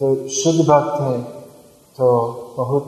तो 0.00 0.28
शुद्ध 0.30 0.60
भक्त 0.60 1.00
है 1.00 1.18
तो 1.98 2.06
बहुत 2.56 2.84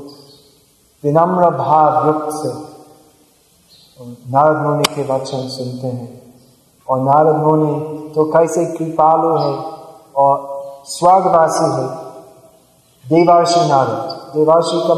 विनम्र 1.05 1.51
भाव 1.57 2.07
युक्त 2.07 2.31
से 2.37 2.53
नारद 4.33 4.59
मुनि 4.67 4.85
के 4.95 5.03
वचन 5.05 5.49
सुनते 5.49 5.87
हैं। 5.89 6.11
और 6.89 7.01
नारद 7.01 7.37
मुनि 7.37 8.13
तो 8.15 8.25
कैसे 8.33 8.65
कृपालु 8.77 9.37
है 9.39 9.55
और 10.17 10.35
स्वर्गवासी 10.89 11.65
है। 11.73 11.89
देवाशी 13.05 13.61
नारद, 13.69 14.01
देवाशी 14.35 14.79
का 14.89 14.95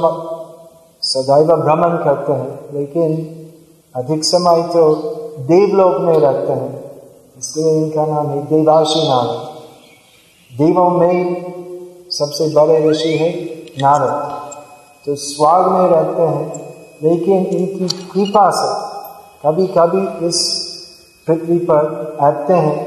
सदैव 1.13 1.57
भ्रमण 1.57 1.97
करते 2.05 2.33
हैं, 2.33 2.59
लेकिन 2.75 3.09
अधिक 3.95 4.25
समय 4.25 4.63
तो 4.69 4.83
देवलोक 5.49 6.01
में 6.01 6.19
रहते 6.19 6.53
हैं। 6.53 6.71
इसलिए 7.39 7.73
इनका 7.75 8.07
नाम 8.07 8.27
है 8.29 8.43
देवाशी 8.47 9.09
नारद 9.09 9.51
देवों 10.51 10.89
में 10.91 11.17
सबसे 12.11 12.49
बड़े 12.55 12.79
ऋषि 12.89 13.17
है 13.19 13.31
नारद। 13.79 14.41
तो 15.07 15.15
स्वर्ग 15.19 15.71
में 15.73 15.89
रहते 15.89 16.23
हैं, 16.25 16.47
लेकिन 17.03 17.47
इनकी 17.49 17.89
कृपा 18.09 18.49
से 18.53 18.71
कभी 19.43 19.67
कभी 19.77 20.27
इस 20.27 20.41
पृथ्वी 21.27 21.59
पर 21.71 22.17
आते 22.23 22.55
हैं 22.57 22.81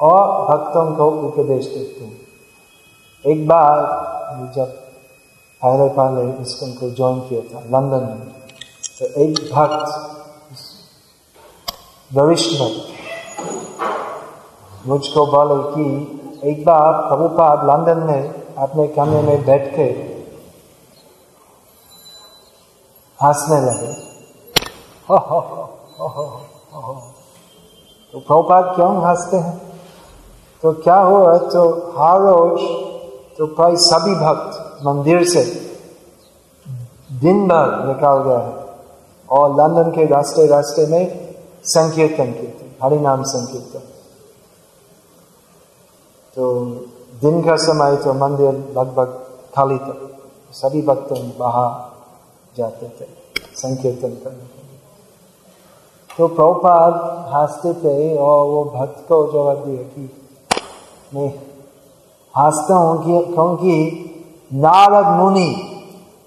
और 0.00 0.26
भक्तों 0.48 0.84
को 0.96 1.10
उपदेश 1.28 1.66
देते 1.66 2.04
हैं। 2.04 2.16
एक 3.24 3.46
बार 3.48 4.52
जब 4.56 4.76
पहले 5.62 5.88
पहले 5.88 6.42
इसको 6.42 6.66
को 6.80 6.90
ज्वाइन 6.90 7.20
किया 7.20 7.40
था 7.40 7.64
लंदन 7.64 8.04
में। 8.06 8.28
तो 8.98 9.06
एक 9.06 9.50
भक्त, 9.54 9.88
वरिष्ठ 12.14 12.60
भक्त, 12.60 12.84
मुझको 14.88 15.26
बोले 15.26 15.62
कि, 15.74 15.86
एक 16.50 16.64
बार 16.64 16.92
प्रभुपाद 17.08 17.64
लंदन 17.64 18.06
में 18.06 18.54
अपने 18.54 18.86
कमरे 18.88 19.22
में 19.22 19.44
बैठ 19.44 19.74
के 19.76 19.88
हंसने 23.24 23.60
लगे। 23.60 23.92
हो 25.10 25.16
हो 25.16 25.38
हो 25.38 26.06
हो 26.06 26.80
हो 26.80 26.94
तो 28.12 28.18
प्रभुपाद 28.20 28.72
क्यों 28.74 29.02
हँसते 29.04 29.36
हैं? 29.36 29.58
तो 30.62 30.72
क्या 30.72 31.00
हुआ? 31.00 31.38
तो 31.38 31.92
हर 31.98 32.20
रोज 32.20 32.60
तो 33.38 33.46
प्राय 33.46 33.76
सभी 33.76 34.14
भक्त 34.14 34.67
मंदिर 34.86 35.24
से 35.24 35.42
दिन 37.20 37.48
भर 37.48 37.86
निकाल 37.86 38.22
गया 38.22 38.38
है। 38.38 38.54
और 39.30 39.50
लंदन 39.52 39.90
के 39.90 40.06
रास्ते 40.06 40.46
रास्ते 40.46 40.86
में 40.86 41.34
संकीर्तन 41.64 42.32
कीर्तन 42.32 42.70
हरि 42.82 42.98
नाम 42.98 43.22
संकीर्तन। 43.22 43.78
तो 46.36 46.64
दिन 47.20 47.42
का 47.42 47.56
समय 47.56 47.96
तो 47.96 48.12
मंदिर 48.14 48.52
लगभग 48.78 49.06
खाली 49.54 49.78
था। 49.78 49.96
सभी 50.52 50.82
भक्त 50.82 51.12
बाहर 51.38 51.70
जाते 52.56 52.86
थे 52.88 53.06
संकीर्तन 53.54 54.08
करने 54.08 54.46
के 54.46 54.62
लिए। 54.62 54.78
तो 56.18 56.28
प्रभुपाद 56.28 56.94
हँसते 57.34 57.72
थे 57.74 58.16
और 58.16 58.46
वो 58.46 58.64
भक्त 58.64 59.08
को 59.08 59.32
जवाब 59.32 59.64
दिया 59.66 59.82
कि, 59.82 60.10
मैं 61.14 61.28
हंसता 62.34 62.74
हूँ 62.74 63.04
क्योंकि 63.04 64.04
नारद 64.50 65.06
मुनि 65.18 65.50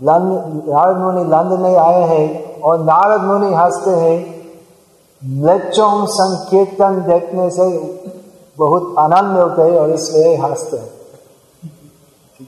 नारद 0.01 0.97
मुनि 0.97 1.23
लंदन 1.23 1.61
में 1.61 1.75
आए 1.75 2.01
हैं 2.07 2.61
और 2.61 2.79
नारद 2.79 3.21
मुनि 3.21 3.53
हँसते 3.53 3.91
हैं। 3.91 4.17
लच्चों 5.41 6.05
संकीर्तन 6.05 7.01
देखने 7.01 7.49
से 7.49 7.65
बहुत 8.57 8.95
आनंद 8.99 9.37
मिलते 9.37 9.61
हैं 9.61 9.79
और 9.79 9.89
इसलिए 9.89 10.35
हँसते 10.37 10.77
हैं। 10.77 10.89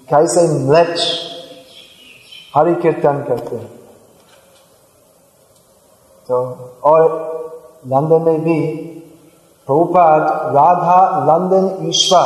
कैसे 0.10 0.48
म्लेच 0.48 1.02
हरि 2.56 2.76
कीर्तन 2.76 3.24
करते 3.28 3.56
हैं। 3.56 3.72
तो 6.30 6.42
और 6.84 7.02
लंदन 7.88 8.22
में 8.22 8.42
भी 8.42 8.60
प्रभुपाद 9.68 10.22
राधा 10.56 11.00
लंदन 11.28 11.88
ईश्वर, 11.90 12.26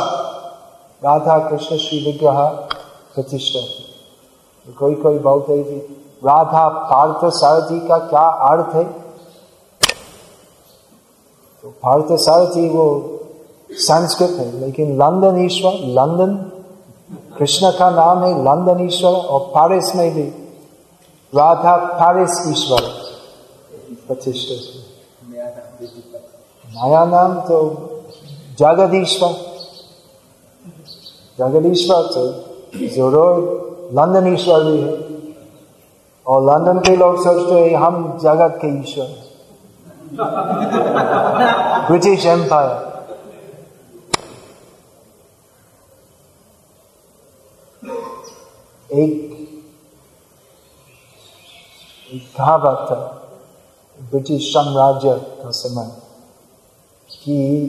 राधा 1.02 1.38
कृष्ण 1.38 1.76
श्री 1.76 2.04
विग्रह 2.04 2.67
प्रतिष्ठा। 3.18 3.60
कोई 4.78 4.94
कोई 4.94 5.18
बोलते 5.18 5.52
है 5.52 5.62
जी। 5.64 5.76
राधा 6.24 6.68
पार्थ 6.68 7.20
सारथी 7.34 7.78
का 7.88 7.98
क्या 7.98 8.26
अर्थ 8.46 8.74
है? 8.74 8.84
तो 11.64 11.68
पार्थ 11.68 12.06
सारथी 12.20 12.68
वो 12.68 12.84
संस्कृत 13.70 14.30
है, 14.30 14.60
लेकिन 14.60 14.96
लंदन 14.96 15.44
ईश्वर 15.44 15.72
लंदन, 15.72 16.34
कृष्ण 17.38 17.70
का 17.70 17.90
नाम 17.90 18.24
है 18.24 18.32
लंदन 18.44 18.84
ईश्वर 18.84 19.12
और 19.12 19.40
पारिस 19.54 19.94
में 19.96 20.14
भी 20.14 20.22
राधा 21.32 21.76
पारिस 21.76 22.34
ईश्वर 22.48 22.82
प्रतिष्ठा 24.06 24.54
नया 26.64 27.04
नाम 27.04 27.40
तो 27.40 27.58
जगदीश्वर। 28.58 29.32
जगदीश्वर 31.38 32.02
तो 32.14 32.22
ज़रूर। 32.74 33.68
लंदन 33.92 34.34
ईश्वर 34.34 34.64
भी 34.64 34.80
है। 34.80 34.92
और 36.26 36.42
लंदन 36.42 36.78
के 36.78 36.96
लोग 36.96 37.16
सोचते 37.16 37.54
हैं, 37.60 37.76
हम 37.76 38.18
जगत 38.22 38.58
के 38.64 38.80
ईश्वर 38.80 39.28
ब्रिटिश 41.88 42.26
एम्पायर 42.26 42.88
एक 48.92 49.28
कहावत 52.38 52.90
था? 52.90 53.28
ब्रिटिश 54.02 54.50
साम्राज्य 54.50 55.14
का 55.44 55.50
समय। 55.50 55.92
कि 57.24 57.60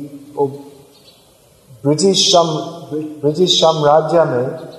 ब्रिटिश 1.84 2.36
ब्रिटिश 2.36 3.62
साम्राज्य 3.62 4.24
में 4.24 4.79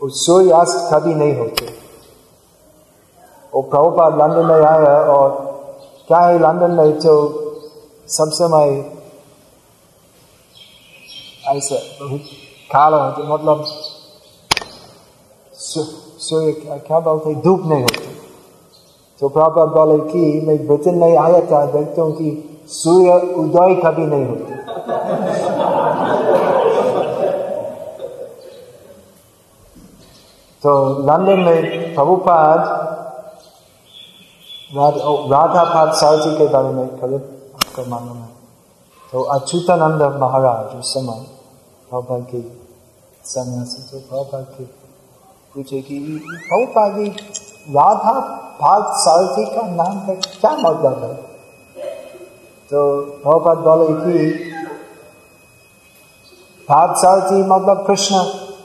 वो 0.00 0.08
सूर्यास्त 0.08 0.88
कभी 0.92 1.14
नहीं 1.14 1.34
होते। 1.36 1.66
वो 3.52 3.62
प्रभुपाद 3.62 4.14
लंदन 4.20 4.46
में 4.46 4.54
आया 4.56 4.94
और 5.12 5.28
क्या 6.08 6.20
है 6.20 6.38
लंदन 6.38 6.70
में 6.76 6.98
तो 7.00 7.14
सब 8.08 8.30
समय 8.34 8.68
ऐसा 11.48 11.76
काला 12.70 12.96
होते 12.96 13.22
मतलब 13.28 13.64
सूर्य 15.54 16.52
क्या 16.86 16.98
बोलते 17.00 17.34
धूप 17.42 17.62
नहीं 17.66 17.82
होती। 17.82 18.08
तो 19.20 19.28
प्रभुपाद 19.28 19.68
बोले 19.68 19.98
कि 20.12 20.20
मैं 20.46 20.56
ब्रिटेन 20.66 20.94
में 20.98 21.16
आया 21.16 21.40
था, 21.46 21.64
देखता 21.72 22.02
हूँ 22.02 22.12
कि 22.12 22.28
सूर्य 22.72 23.12
उदय 23.36 23.74
कभी 23.84 24.06
नहीं 24.06 24.26
होते। 24.26 24.52
तो 30.62 30.98
लंदन 30.98 31.38
में 31.40 31.94
प्रभुपाद 31.94 32.58
राधा 35.32 35.64
पाद 35.64 35.92
सारथी 35.92 36.38
के 36.38 36.48
बारे 36.48 36.68
में 36.68 36.88
कभी 36.88 37.16
आपका 37.16 37.84
मालूम 37.88 38.16
है? 38.16 38.28
तो 39.12 39.22
अच्युतानंद 39.22 40.02
महाराज 40.02 40.76
उस 40.76 40.94
समय 40.94 41.26
प्रभुपाद 41.90 42.26
के 42.34 42.40
सन्यासी 43.24 43.82
तो 43.82 43.98
प्रभुपाद 43.98 44.46
के 44.58 44.64
पूछे 45.54 45.80
कि, 45.80 46.20
प्रभुपाद 46.26 46.92
जी 46.92 47.08
राधा 47.76 48.20
पाद 48.60 48.84
सारथी 48.86 49.44
का 49.44 49.62
नाम 49.62 49.98
है, 49.98 50.16
क्या 50.16 50.52
मतलब 50.52 51.04
है? 51.04 51.14
तो 52.70 53.00
प्रभुपाद 53.00 53.58
बोले 53.58 53.92
कि, 53.92 54.30
पाद 56.68 56.94
सारथी 56.96 57.42
मतलब 57.42 57.86
कृष्ण 57.86 58.14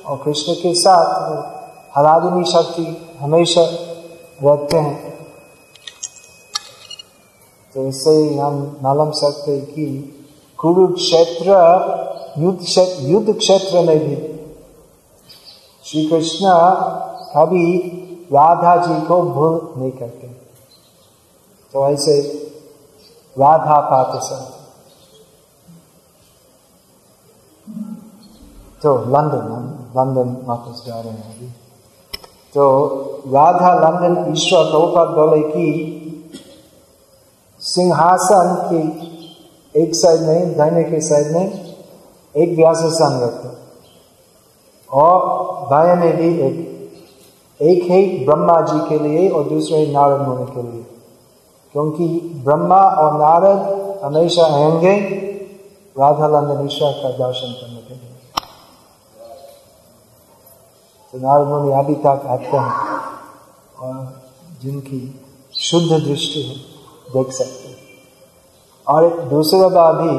और 0.05 0.21
कृष्ण 0.25 0.53
के 0.53 0.73
साथ 0.75 1.54
हरादिनी 1.95 2.43
शक्ति 2.51 2.85
हमेशा 3.19 3.61
रहते 4.43 4.77
हैं। 4.77 5.13
तो 7.75 7.87
इससे 7.87 8.11
ही 8.11 8.37
हम 8.37 8.55
मालूम 8.83 9.11
सकते 9.13 9.59
कि 9.61 9.85
कुरुक्षेत्र 10.59 11.55
युद्ध 12.37 12.59
क्षेत्र 12.63 13.03
युद्ध 13.03 13.37
क्षेत्र 13.37 13.81
में 13.81 13.99
भी 13.99 14.15
श्री 15.85 16.05
कृष्ण 16.07 16.53
कभी 17.35 17.65
राधा 18.33 18.75
जी 18.77 18.99
को 19.07 19.21
भूल 19.23 19.59
नहीं 19.77 19.91
करते। 19.91 20.27
तो 21.73 21.87
ऐसे 21.87 22.21
राधा 23.35 23.79
पाते 23.81 24.19
सब 24.27 24.53
तो 28.83 28.97
लंदन 29.07 29.47
लंदन 29.97 30.35
वापस 30.47 30.83
जा 30.87 30.99
रहे 30.99 31.11
हैं 31.11 31.35
अभी। 31.35 31.53
तो 32.55 32.65
राधा 33.27 33.73
लंदन 33.73 34.33
ईश्वर 34.33 34.63
प्रभुपाद 34.63 35.07
बोले 35.07 35.41
कि 35.43 35.65
सिंहासन 37.61 38.55
की 38.69 39.81
एक 39.81 39.95
साइड 39.95 40.21
में 40.21 40.57
दाहिने 40.57 40.83
के 40.83 41.01
साइड 41.01 41.31
में 41.31 41.45
एक 42.35 42.55
व्यासन 42.55 43.19
रखते 43.23 43.49
और 44.89 45.19
बाएँ 45.71 45.95
में 45.95 46.17
भी 46.17 46.29
एक 46.47 46.55
एक 47.61 47.83
है 47.91 48.25
ब्रह्मा 48.25 48.61
जी 48.61 48.79
के 48.89 48.99
लिए 48.99 49.29
और 49.29 49.43
दूसरे 49.43 49.85
नारद 49.91 50.27
मुनि 50.27 50.45
के 50.45 50.61
लिए। 50.71 50.85
क्योंकि 51.71 52.07
ब्रह्मा 52.45 52.81
और 52.81 53.13
नारद 53.13 53.59
हमेशा 54.03 54.43
आएँगे 54.43 54.97
राधा 55.99 56.27
लंदन 56.27 56.65
ईश्वर 56.65 56.91
का 56.91 57.09
दर्शन 57.09 57.53
करने 57.61 57.81
के 57.87 57.93
लिए। 57.93 58.04
तो 61.15 61.45
मुनि 61.45 61.71
अभी 61.73 61.93
तक 62.03 62.25
आते 62.27 62.57
हैं 62.57 62.71
और 63.79 63.99
जिनकी 64.61 64.99
शुद्ध 65.59 65.89
दृष्टि 65.89 66.41
है, 66.41 66.55
देख 67.13 67.31
सकते 67.33 67.67
हैं। 67.67 67.77
और 68.87 69.05
एक 69.05 69.19
दूसरा 69.29 69.67
बार 69.69 69.93
भी 69.93 70.13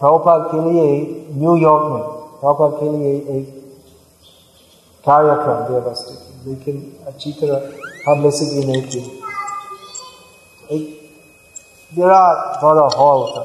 प्रभुपाद 0.00 0.48
के 0.50 0.60
लिए 0.60 0.84
न्यूयॉर्क 1.32 1.84
में, 1.92 2.02
प्रभुपाद 2.40 2.72
के 2.80 2.88
लिए 2.90 3.12
एक 3.38 3.46
कार्यक्रम 5.04 5.58
व्यवस्थित 5.72 6.46
लेकिन 6.46 6.74
अच्छी 7.06 7.32
तरह 7.32 7.58
पब्लिसिटी 8.06 8.66
नहीं 8.66 8.82
थी 8.84 9.00
एक 10.70 10.84
विराट 11.92 12.62
बड़ा 12.64 12.88
हॉल 12.96 13.20
था, 13.30 13.44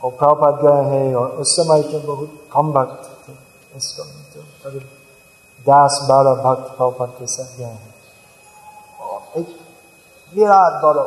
और 0.00 0.10
प्रभुपाद 0.10 0.54
गए 0.64 0.82
हैं, 0.90 1.14
और 1.14 1.26
उस 1.30 1.56
समय 1.56 1.82
तो 1.82 1.98
बहुत 2.06 2.30
कम 2.52 2.72
भक्त 2.72 3.00
थे 3.28 3.32
तो 3.72 3.92
करीब 3.96 4.19
दस 4.60 5.98
बारह 6.08 6.34
भक्त 6.42 6.76
प्रभुपाद 6.76 7.08
के 7.18 7.26
साथ 7.28 7.56
गए 7.58 7.64
हैं। 7.64 7.92
एक 9.36 9.48
विराट 10.32 10.82
बड़ा 10.82 11.04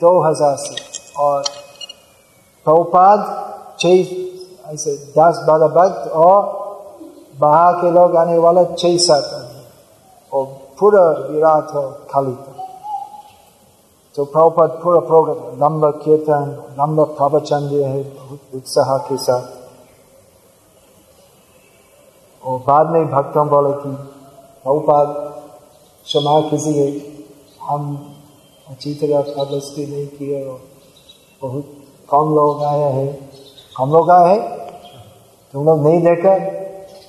दो 0.00 0.12
हज़ार 0.22 0.56
से, 0.58 0.74
और 1.18 1.42
प्रभुपाद 2.66 3.20
छः 3.80 4.72
ऐसे 4.72 4.96
दस 5.12 5.44
बारह 5.48 5.68
भक्त 5.70 6.10
और 6.16 6.40
बाहर 7.40 7.80
के 7.80 7.90
लोग 7.90 8.16
आने 8.16 8.38
वाला 8.38 8.64
छह 8.72 8.96
सात 9.00 9.24
और 10.32 10.44
पूरा 10.80 11.02
विराट 11.28 11.74
हो, 11.74 11.82
खाली 12.10 12.34
था। 12.34 12.52
तो 14.14 14.24
प्रभुपद 14.26 14.80
पूरा 14.82 15.00
प्रोग्राम 15.02 15.38
लंबा 15.60 15.90
कीर्तन 15.98 16.56
लंबा 16.78 17.04
प्रवचन 17.12 17.68
दिए 17.68 17.84
है, 17.84 18.02
बहुत 18.04 18.54
उत्साह 18.54 18.96
के 19.08 19.16
साथ। 19.18 19.61
और 22.44 22.58
बाद 22.58 22.90
में 22.90 23.10
भक्तों 23.10 23.48
बोले 23.48 23.72
कि 23.72 23.96
प्रभुपाद 24.64 25.06
क्षमा 26.04 26.40
कीजिए। 26.40 27.08
हम 27.62 28.14
अच्छी 28.68 28.94
तरह 28.94 29.20
पब्लिसिटी 29.20 29.86
नहीं 29.92 30.06
किए 30.06 30.48
और 30.48 30.60
बहुत 31.42 31.76
कम 32.10 32.34
लोग 32.34 32.62
आए 32.62 32.92
हैं। 32.92 33.30
कम 33.76 33.92
लोग 33.92 34.10
आए 34.10 34.28
हैं? 34.28 34.58
तुम 35.52 35.66
लोग 35.66 35.86
नहीं 35.86 36.00
देखा? 36.00 36.62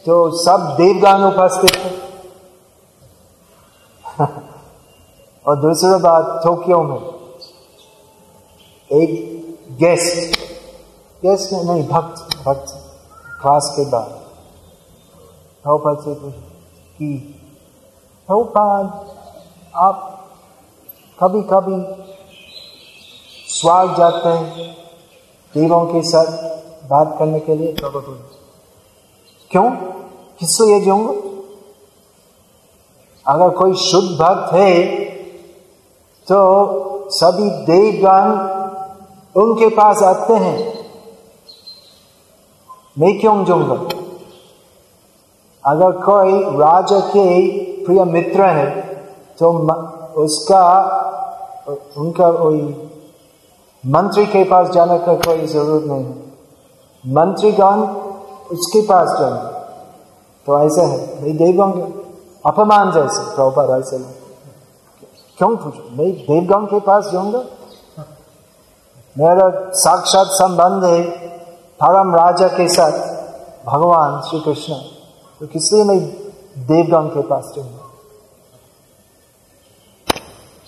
तो 0.05 0.43
सब 0.43 0.75
देवगान 0.77 1.23
उपस्थित 1.23 1.75
थे 1.75 2.03
और 5.47 5.55
दूसरा 5.55 5.97
बात, 5.97 6.41
टोक्यो 6.43 6.83
में 6.83 7.13
एक 9.01 9.33
गेस्ट 9.71 10.39
गेस्ट 11.25 11.53
नहीं, 11.53 11.87
भक्त 11.87 12.37
भक्त, 12.45 12.67
क्लास 13.41 13.73
के 13.75 13.85
बाद। 13.85 14.22
प्रभुपाद 15.65 15.97
से 15.97 16.13
कि। 16.97 17.09
प्रभुपाद 18.29 18.85
आप 19.75 19.99
कभी 21.19 21.41
कभी 21.41 21.77
स्वाग 23.49 23.95
जाते 23.97 24.29
हैं 24.29 24.73
देवों 25.55 25.85
के 25.85 26.01
साथ 26.01 26.27
बात 26.89 27.15
करने 27.19 27.39
के 27.39 27.55
लिए 27.55 27.75
क्यों? 29.51 29.69
किसलिए 30.39 30.79
जाऊँगा? 30.81 31.13
अगर 33.25 33.49
कोई 33.55 33.73
शुद्ध 33.81 34.07
भक्त 34.19 34.53
है 34.53 34.75
तो 36.27 36.39
सभी 37.11 37.49
देवगण 37.65 38.27
उनके 39.35 39.69
पास 39.75 40.03
आते 40.03 40.33
हैं। 40.35 40.57
मैं 42.99 43.19
क्यों 43.19 43.43
जाऊँगा? 43.45 44.02
अगर 45.65 45.91
कोई 45.91 46.39
राजा 46.59 46.99
के 46.99 47.25
प्रिय 47.85 48.03
मित्र 48.05 48.41
है 48.41 48.69
तो 49.39 49.51
उसका, 50.17 50.63
उनका 51.97 52.31
कोई 52.31 52.61
मंत्री 53.83 54.25
के 54.25 54.43
पास 54.43 54.69
जाने 54.69 54.97
का 54.99 55.13
कोई 55.15 55.45
ज़रूरत 55.47 55.83
नहीं। 55.83 56.03
है 56.03 57.13
मंत्रीगण 57.13 57.81
उसके 58.51 58.81
पास 58.81 59.15
जाएँगे 59.19 59.51
तो 60.47 60.59
ऐसा 60.59 60.85
है, 60.87 61.23
मैं 61.23 61.35
देवगण 61.37 61.71
अपमान 62.45 62.91
जैसे, 62.91 63.35
प्रभुपाद 63.35 63.69
ऐसे 63.79 63.97
क्यों 65.37 65.55
पूछो? 65.57 65.83
मैं 65.91 66.11
देवगण 66.13 66.65
के 66.65 66.79
पास 66.79 67.09
जाऊँगा? 67.13 67.43
मेरा 69.15 69.49
साक्षात 69.75 70.27
संबंध 70.31 70.83
है 70.83 71.01
परम 71.79 72.15
राजा 72.15 72.47
के 72.47 72.67
साथ, 72.69 72.91
भगवान 73.65 74.21
श्री 74.21 74.39
कृष्ण। 74.39 74.73
तो 75.43 75.47
किसलिए 75.47 75.83
मैं 75.83 75.99
देवगण 76.57 77.07
के 77.07 77.21
पास 77.21 77.53
जाऊँगा 77.55 77.79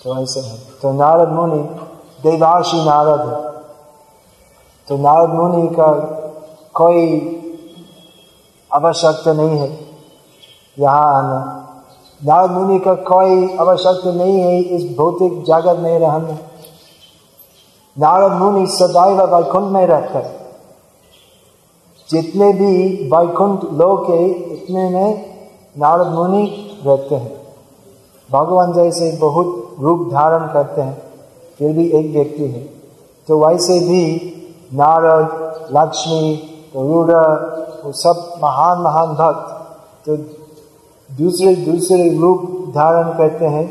तो 0.04 0.22
ऐसे 0.22 0.40
है। 0.40 0.58
तो 0.82 0.92
नारद 0.92 1.28
मुनि, 1.28 1.62
देवाशी 2.22 2.84
नारद 2.84 3.20
है। 3.20 3.62
तो 4.88 4.96
नारद 4.96 5.30
मुनि 5.30 5.68
का 5.68 5.92
कोई 6.74 7.08
आवश्यकता 8.74 9.32
नहीं 9.32 9.58
है 9.58 9.70
यहाँ 10.78 11.14
आना। 11.14 11.40
नारद 12.24 12.50
मुनि 12.50 12.78
का 12.78 12.94
कोई 12.94 13.56
आवश्यकता 13.56 14.12
नहीं 14.12 14.40
है 14.40 14.58
इस 14.58 14.96
भौतिक 14.96 15.42
जगत 15.44 15.78
में 15.78 15.98
रहना। 15.98 16.38
नारद 17.98 18.32
मुनि 18.32 18.66
सदैव 18.66 19.36
वैकुंठ 19.36 19.72
में 19.72 19.86
रहते 19.86 20.18
हैं। 20.18 20.45
जितने 22.10 22.52
भी 22.52 22.74
वैकुंठ 23.10 23.64
लोग 23.78 24.10
है 24.10 24.28
इतने 24.28 24.88
में 24.90 25.24
नारद 25.76 26.12
मुनि 26.14 26.44
रहते 26.86 27.14
हैं। 27.14 27.34
भगवान 28.28 28.72
जैसे 28.72 29.10
बहुत 29.20 29.76
रूप 29.80 30.08
धारण 30.12 30.46
करते 30.52 30.80
हैं, 30.80 30.96
फिर 31.58 31.72
भी 31.72 31.86
एक 31.90 32.12
व्यक्ति 32.12 32.44
है 32.44 32.62
तो 33.28 33.38
वैसे 33.38 33.78
भी 33.80 34.02
नारद, 34.74 35.28
लक्ष्मी 35.72 36.34
गरुड़ 36.76 37.10
वो 37.84 37.92
सब 37.94 38.16
महान 38.42 38.80
महान 38.82 39.14
भक्त 39.14 40.06
तो 40.06 40.16
दूसरे 41.10 41.54
दूसरे 41.56 42.08
रूप 42.18 42.40
धारण 42.74 43.16
करते 43.18 43.44
हैं, 43.46 43.66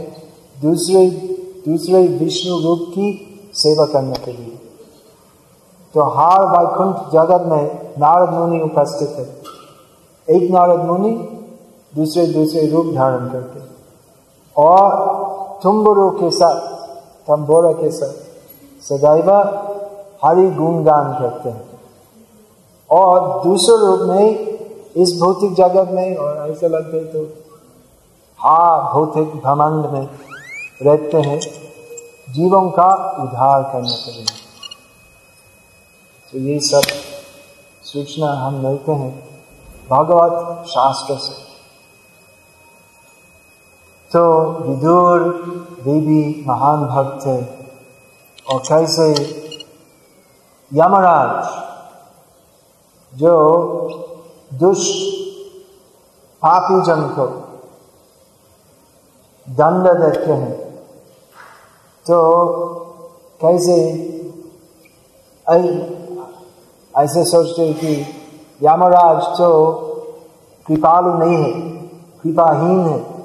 दूसरे 0.57 1.05
दूसरे 1.65 2.07
विष्णु 2.17 2.59
रूप 2.59 2.85
की 2.89 3.07
सेवा 3.55 3.85
करने 3.85 4.17
के 4.25 4.31
लिए। 4.31 4.57
तो 5.95 6.03
हार 6.09 6.45
वैकुंठ 6.47 6.95
जगत 7.11 7.45
में 7.47 7.93
नारद 7.99 8.29
मुनि 8.29 8.59
उपस्थित 8.61 9.11
है 9.19 9.25
एक 10.27 10.49
नारद 10.51 10.83
मुनि 10.85 11.11
दूसरे 11.93 12.25
दूसरे 12.27 12.65
रूप 12.67 12.93
धारण 12.95 13.27
करते 13.29 13.59
और 14.55 15.59
तुम्बुरु 15.63 16.09
के 16.11 16.29
साथ 16.31 16.59
तम्बोरा 17.27 17.71
के 17.71 17.91
साथ 17.91 18.13
सदैव 18.81 19.29
हरि 20.25 20.49
गुणगान 20.51 21.13
करते 21.13 21.49
हैं। 21.49 21.63
और 22.89 23.43
दूसरे 23.43 23.75
रूप 23.77 23.99
में 24.09 24.27
इस 24.95 25.17
भौतिक 25.21 25.53
जगत 25.53 25.91
में, 25.91 26.15
और 26.15 26.51
ऐसा 26.51 26.67
लगते 26.67 27.03
तो 27.05 27.23
हा 28.39 28.91
भौतिक 28.93 29.35
भ्रमंड 29.37 29.85
में 29.85 30.07
रहते 30.81 31.21
हैं, 31.21 31.39
जीवों 32.33 32.69
का 32.71 32.89
उद्धार 33.23 33.63
करने 33.63 33.95
के 33.95 34.11
लिए। 34.11 34.43
तो 36.33 36.39
ये 36.39 36.59
सब 36.59 36.85
सूचना 37.83 38.31
हम 38.35 38.53
मिलते 38.63 38.91
हैं 38.91 39.11
भगवत 39.89 40.65
शास्त्र 40.67 41.17
से। 41.17 41.33
तो 44.11 44.23
विदुर 44.61 45.23
देवी 45.83 46.43
महान 46.47 46.85
भक्त 46.85 47.25
थे 47.25 47.37
और 48.45 48.61
कैसे 48.69 49.07
यमराज, 50.71 51.47
जो 53.13 53.35
दुष्ट 54.53 54.97
पापी 56.41 56.81
जन 56.85 57.07
को 57.09 57.27
दंड 59.47 59.87
देते 60.01 60.31
हैं 60.33 60.53
तो 62.05 62.17
कैसे 63.41 63.77
ऐसे 66.97 67.23
सोचते 67.25 67.73
कि 67.73 68.05
यामराज 68.63 69.23
तो 69.23 69.65
कृपालु 70.67 71.13
नहीं 71.13 71.37
है, 71.37 71.61
कृपाहीन 72.23 72.79
है। 72.79 73.15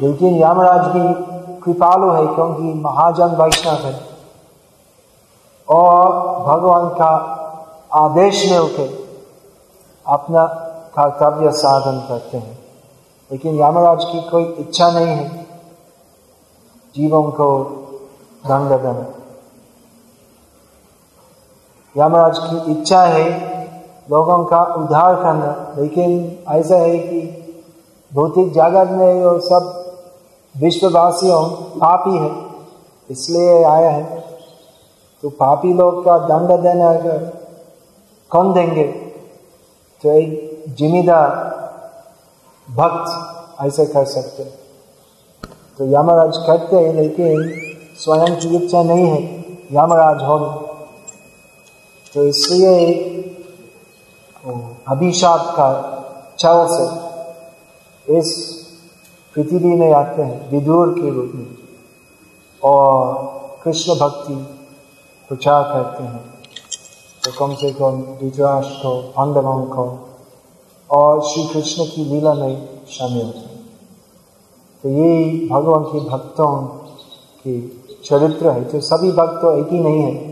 लेकिन 0.00 0.34
यामराज 0.34 0.86
भी 0.86 1.14
कृपालु 1.60 2.10
है 2.10 2.26
क्योंकि 2.26 2.62
महाजन 2.62 3.36
वैष्णव 3.42 3.74
है। 3.74 4.00
और 5.68 6.08
भगवान 6.42 6.88
का 6.88 7.10
आदेश 7.92 8.50
में 8.50 8.58
उठे, 8.58 9.08
अपना 10.06 10.46
कर्तव्य 10.98 11.50
साधन 11.52 12.08
करते 12.08 12.38
हैं। 12.38 12.58
लेकिन 13.32 13.56
यामराज 13.56 14.04
की 14.04 14.20
कोई 14.20 14.44
इच्छा 14.44 14.90
नहीं 14.90 15.06
है, 15.06 15.46
जीवों 16.96 17.22
को 17.22 17.64
दंड 18.46 18.80
देना। 18.80 19.21
यमराज 21.94 22.38
की 22.40 22.72
इच्छा 22.72 23.02
है, 23.04 23.26
लोगों 24.10 24.44
का 24.44 24.62
उद्धार 24.76 25.14
करना। 25.16 25.50
लेकिन 25.78 26.10
ऐसा 26.50 26.76
है 26.76 26.98
कि 26.98 27.20
भौतिक 28.12 28.52
जगत 28.52 28.90
में 28.90 29.24
वो 29.24 29.38
सब 29.40 29.78
विश्ववासियों 30.54 31.42
पापी 31.76 32.16
है, 32.18 32.30
इसलिए 33.10 33.62
आया 33.64 33.90
है। 33.90 34.20
तो 35.22 35.28
पापी 35.30 35.72
लोग 35.74 36.04
का 36.04 36.18
दंड 36.20 36.50
देना 36.62 36.88
अगर 36.90 37.18
कौन 38.30 38.52
देंगे 38.52 38.84
तो 40.00 40.10
एक 40.10 40.64
जिम्मेदार 40.78 41.30
भक्त 42.68 43.62
ऐसे 43.62 43.86
कर 43.86 44.04
सकते 44.06 44.44
तो 45.78 45.86
यमराज 45.88 46.36
करते 46.46 46.76
हैं, 46.76 46.92
लेकिन 46.94 47.50
स्वयं 47.96 48.36
इच्छा 48.52 48.82
नहीं 48.82 49.06
है। 49.06 49.22
यमराज 49.72 50.22
हो 50.22 50.38
तो 52.14 52.26
इसलिए 52.26 52.84
अभिशाप 54.88 55.40
का 55.50 55.68
छल 56.38 56.66
से 56.70 58.18
इस 58.18 58.30
पृथ्वी 59.34 59.74
में 59.76 59.92
आते 59.92 60.22
हैं, 60.22 60.50
विदुर 60.50 60.88
के 60.92 61.10
रूप 61.10 61.32
में। 61.34 61.46
और 62.62 63.60
कृष्ण 63.64 63.94
भक्ति 63.94 64.34
प्रचार 65.28 65.62
करते 65.62 66.02
हैं। 66.04 66.24
तो 67.22 67.30
कम 67.38 67.54
से 67.54 67.70
कम 67.72 68.02
धृतराष्ट्र 68.20 68.74
को 68.74 68.90
पांडवों 69.16 69.62
को 69.66 69.84
और 70.90 71.20
श्री 71.22 71.44
कृष्ण 71.44 71.84
की 71.84 72.04
लीला 72.04 72.34
में 72.34 72.68
शामिल 72.90 73.26
होते 73.26 73.38
हैं। 73.38 73.60
तो 74.84 74.88
ये 74.88 75.48
भगवान 75.48 75.84
के 75.84 76.00
भक्तों 76.00 76.56
की 77.42 77.54
चरित्र 78.04 78.50
है 78.50 78.64
तो 78.64 78.80
सभी 78.80 79.12
भक्त 79.12 79.44
एक 79.46 79.72
ही 79.72 79.78
नहीं 79.78 80.02
है। 80.02 80.31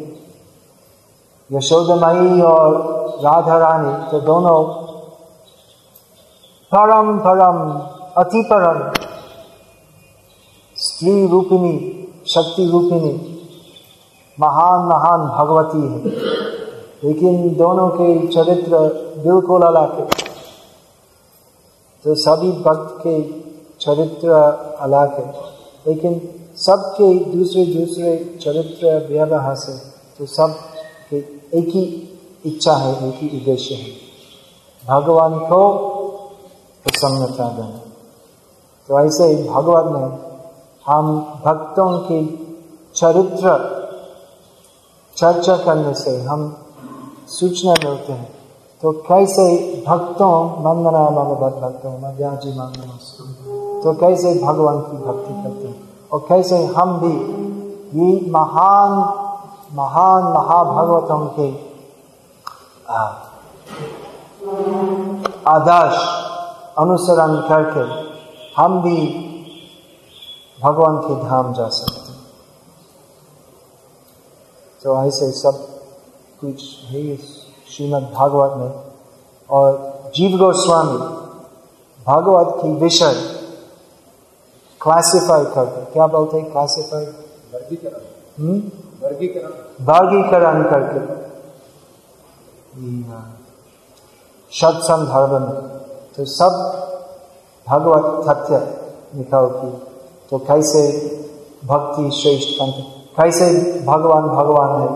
यशोदमयी 1.53 2.43
और 2.43 2.75
राधा 3.25 3.59
रानी 3.59 4.11
तो 4.11 4.21
दोनों 4.21 4.65
परम 6.75 7.19
परम 7.19 7.81
अति 8.17 8.43
परम 8.43 9.03
स्त्री 10.77 11.29
रूपिणी, 11.29 12.09
शक्ति 12.27 12.71
रूपिणी, 12.71 13.43
महान 14.41 14.81
महान 14.81 15.21
भगवती 15.21 15.79
है। 15.79 16.17
लेकिन 17.05 17.57
दोनों 17.57 17.89
के 17.89 18.27
चरित्र 18.27 18.79
बिल्कुल 19.19 19.63
अलग 19.63 19.99
है। 19.99 20.07
तो 22.05 22.15
सभी 22.15 22.53
भक्त 22.53 23.03
के 23.07 23.23
चरित्र 23.81 24.29
अलग 24.81 25.15
है। 25.15 25.35
लेकिन 25.87 26.29
सबके 26.57 27.15
दूसरे 27.15 27.67
दूसरे 27.67 28.39
चरित्र 28.43 29.09
व्यवहार 29.13 29.55
से 29.55 29.73
तो 30.19 30.27
सब 30.27 30.70
एक 31.55 31.69
ही 31.69 31.83
इच्छा 32.47 32.73
है, 32.73 33.09
एक 33.09 33.15
ही 33.15 33.39
उद्देश्य 33.39 33.75
है। 33.75 34.11
भगवान 34.87 35.39
को 35.39 35.73
प्रसन्नता 36.85 37.49
देना। 37.49 37.81
तो 38.89 39.01
ऐसे 39.01 39.25
ही 39.25 39.49
भगवान 39.49 39.85
ने 39.87 40.31
हम 40.87 41.21
भक्तों 41.45 41.99
के 41.99 42.27
चरित्र 42.95 43.81
चर्चा 45.17 45.57
करने 45.57 45.95
से 45.95 46.23
हम 46.23 46.57
सूचना 47.27 47.73
मिलते 47.73 48.13
हैं। 48.13 48.33
तो 48.83 48.93
कैसे 48.93 49.77
भक्तों, 49.89 50.63
वंदना 50.63 51.11
मनोभक्त 51.11 51.57
भक्तों, 51.57 51.99
मध्याजी 51.99 52.53
तो 53.83 53.93
कैसे 53.93 54.35
भगवान 54.35 54.81
की 54.81 54.97
भक्ति 54.97 55.43
करते 55.43 55.69
हैं? 55.69 55.91
और 56.13 56.27
कैसे 56.29 56.65
हम 56.65 56.99
भी 56.99 57.41
ये 58.01 58.31
महान 58.31 59.20
महान 59.73 60.23
महाभागवतों 60.35 61.27
के 61.39 61.49
आदर्श 65.47 65.99
अनुसरण 66.79 67.35
करके 67.49 67.85
हम 68.57 68.81
भी 68.83 68.97
भगवान 70.63 70.97
के 70.99 71.15
धाम 71.25 71.53
जा 71.55 71.69
सकते 71.69 72.13
तो 74.83 74.97
ऐसे 75.05 75.31
सब 75.33 75.57
कुछ 76.41 76.63
है 76.85 77.17
श्रीमद 77.71 78.11
भागवत 78.15 78.57
में। 78.57 78.73
और 79.51 79.71
जीव 80.15 80.37
गोस्वामी 80.39 80.99
भागवत 82.07 82.55
की 82.63 82.73
विषय 82.75 83.15
क्लासिफाई 84.81 85.45
करके 85.45 85.85
क्या 85.93 86.07
बोलते 86.07 86.37
हैं? 86.37 86.51
क्लासिफाई 86.51 87.05
वर्गीकरण। 87.55 88.61
वर्गीकरण। 89.01 89.53
वर्गीकरण 89.87 90.63
करके। 90.63 91.01
शब्द 94.53 94.81
संदर्भ 94.81 95.33
में। 95.33 95.61
तो 96.17 96.25
सब 96.25 96.55
भगवत 97.67 98.07
तथ्य 98.29 98.59
निकाल 99.17 99.47
की 99.47 99.71
तो 100.31 100.39
कैसे 100.39 100.83
भक्ति 101.65 102.11
श्रेष्ठ 102.11 102.49
पंथ 102.55 102.83
कैसे 103.17 103.47
भगवान 103.87 104.29
भगवान 104.29 104.81
है 104.81 104.89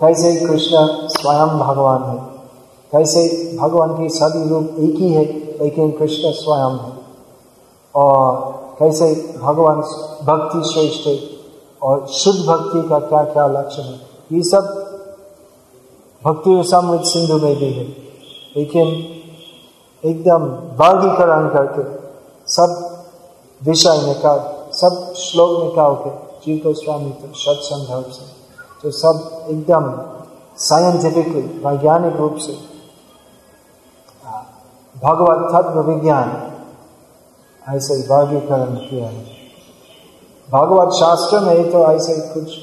कैसे 0.00 0.34
कृष्ण 0.36 0.76
स्वयं 1.08 1.58
भगवान 1.58 2.02
है 2.02 2.16
कैसे 2.92 3.22
भगवान 3.58 3.96
की 3.98 4.08
सभी 4.08 4.48
रूप 4.48 4.64
एक 4.78 4.96
ही 4.96 5.12
है 5.12 5.24
लेकिन 5.62 5.90
कृष्ण 5.90 6.32
स्वयं 6.32 6.78
है। 6.78 6.92
और 7.94 8.76
कैसे 8.78 9.38
भगवान 9.42 9.80
भक्ति 10.26 10.60
श्रेष्ठ 10.72 11.06
है 11.06 11.16
और 11.82 12.06
शुद्ध 12.08 12.38
भक्ति 12.40 12.88
का 12.88 12.98
क्या 13.00 13.22
क्या 13.24 13.46
लक्षण 13.48 13.82
है? 13.82 14.00
ये 14.32 14.42
सब 14.42 14.64
भक्ति 16.22 16.62
समृद्ध 16.70 17.04
सिंधु 17.04 17.38
में 17.38 17.56
भी 17.56 17.72
है। 17.72 17.84
लेकिन 18.56 18.88
एकदम 20.02 20.44
वर्गीकरण 20.78 21.48
करके 21.48 21.82
सब 22.48 22.70
विषय 23.62 24.00
निकाल, 24.06 24.38
सब 24.72 25.12
श्लोक 25.16 25.62
निकाल 25.62 25.94
के 25.94 26.10
जीव 26.44 26.58
को 26.64 26.72
स्वामी 26.74 27.10
तो 27.12 27.32
सत 27.34 27.60
संदर्भ 27.62 28.12
से 28.12 28.24
तो 28.82 28.90
सब 28.92 29.46
एकदम 29.50 29.84
साइंटिफिकली 30.58 31.42
वैज्ञानिक 31.66 32.16
रूप 32.16 32.36
से 32.36 32.52
भगवत 34.96 35.52
तत्व 35.52 35.80
विज्ञान, 35.82 36.28
ऐसे 37.62 37.94
वर्गीकरण 38.08 38.74
किया 38.76 39.08
है। 39.08 39.41
भगवत 40.52 40.92
शास्त्र 40.92 41.40
में 41.40 41.70
तो 41.72 41.92
ऐसे 41.92 42.14
कुछ 42.34 42.56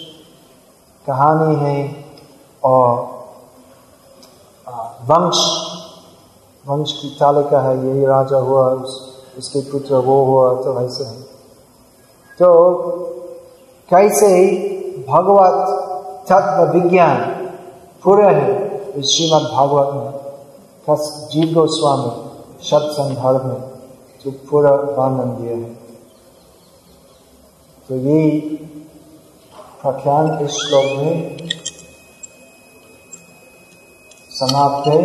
कहानी 1.08 1.56
है 1.56 2.06
और 2.64 2.98
वंश 5.10 5.38
वंश 6.68 6.92
की 6.92 7.10
तालिका 7.20 7.62
है 7.62 7.88
यही 7.88 8.06
राजा 8.06 8.38
हुआ 8.38 8.68
उस, 8.70 9.24
उसके 9.38 9.62
पुत्र 9.72 9.96
वो 9.96 10.24
हुआ 10.26 10.54
तो 10.54 10.82
ऐसे 10.82 11.04
है। 11.04 11.22
तो 12.40 12.48
कैसे 13.90 14.28
ही 14.28 14.46
भगवत 15.10 15.58
तत्व 16.30 16.80
विज्ञान 16.80 17.18
पूरे 18.04 18.34
है 18.34 19.02
श्रीमद 19.02 19.50
भागवत 19.54 19.94
में 19.94 20.98
जीव 21.32 21.54
गोस्वामी 21.54 22.12
शब्द 22.64 22.92
संदर्भ 22.92 23.46
में 23.46 23.62
जो 24.26 24.32
पूरा 24.32 24.72
वर्णन 24.72 25.36
दिया 25.42 25.58
है। 25.58 25.89
तो 27.90 27.96
ये 27.96 28.40
प्रख्यान 29.82 30.46
इस 30.46 30.52
श्लोक 30.52 31.00
में 31.00 31.50
समाप्त 34.30 34.88
है 34.88 35.02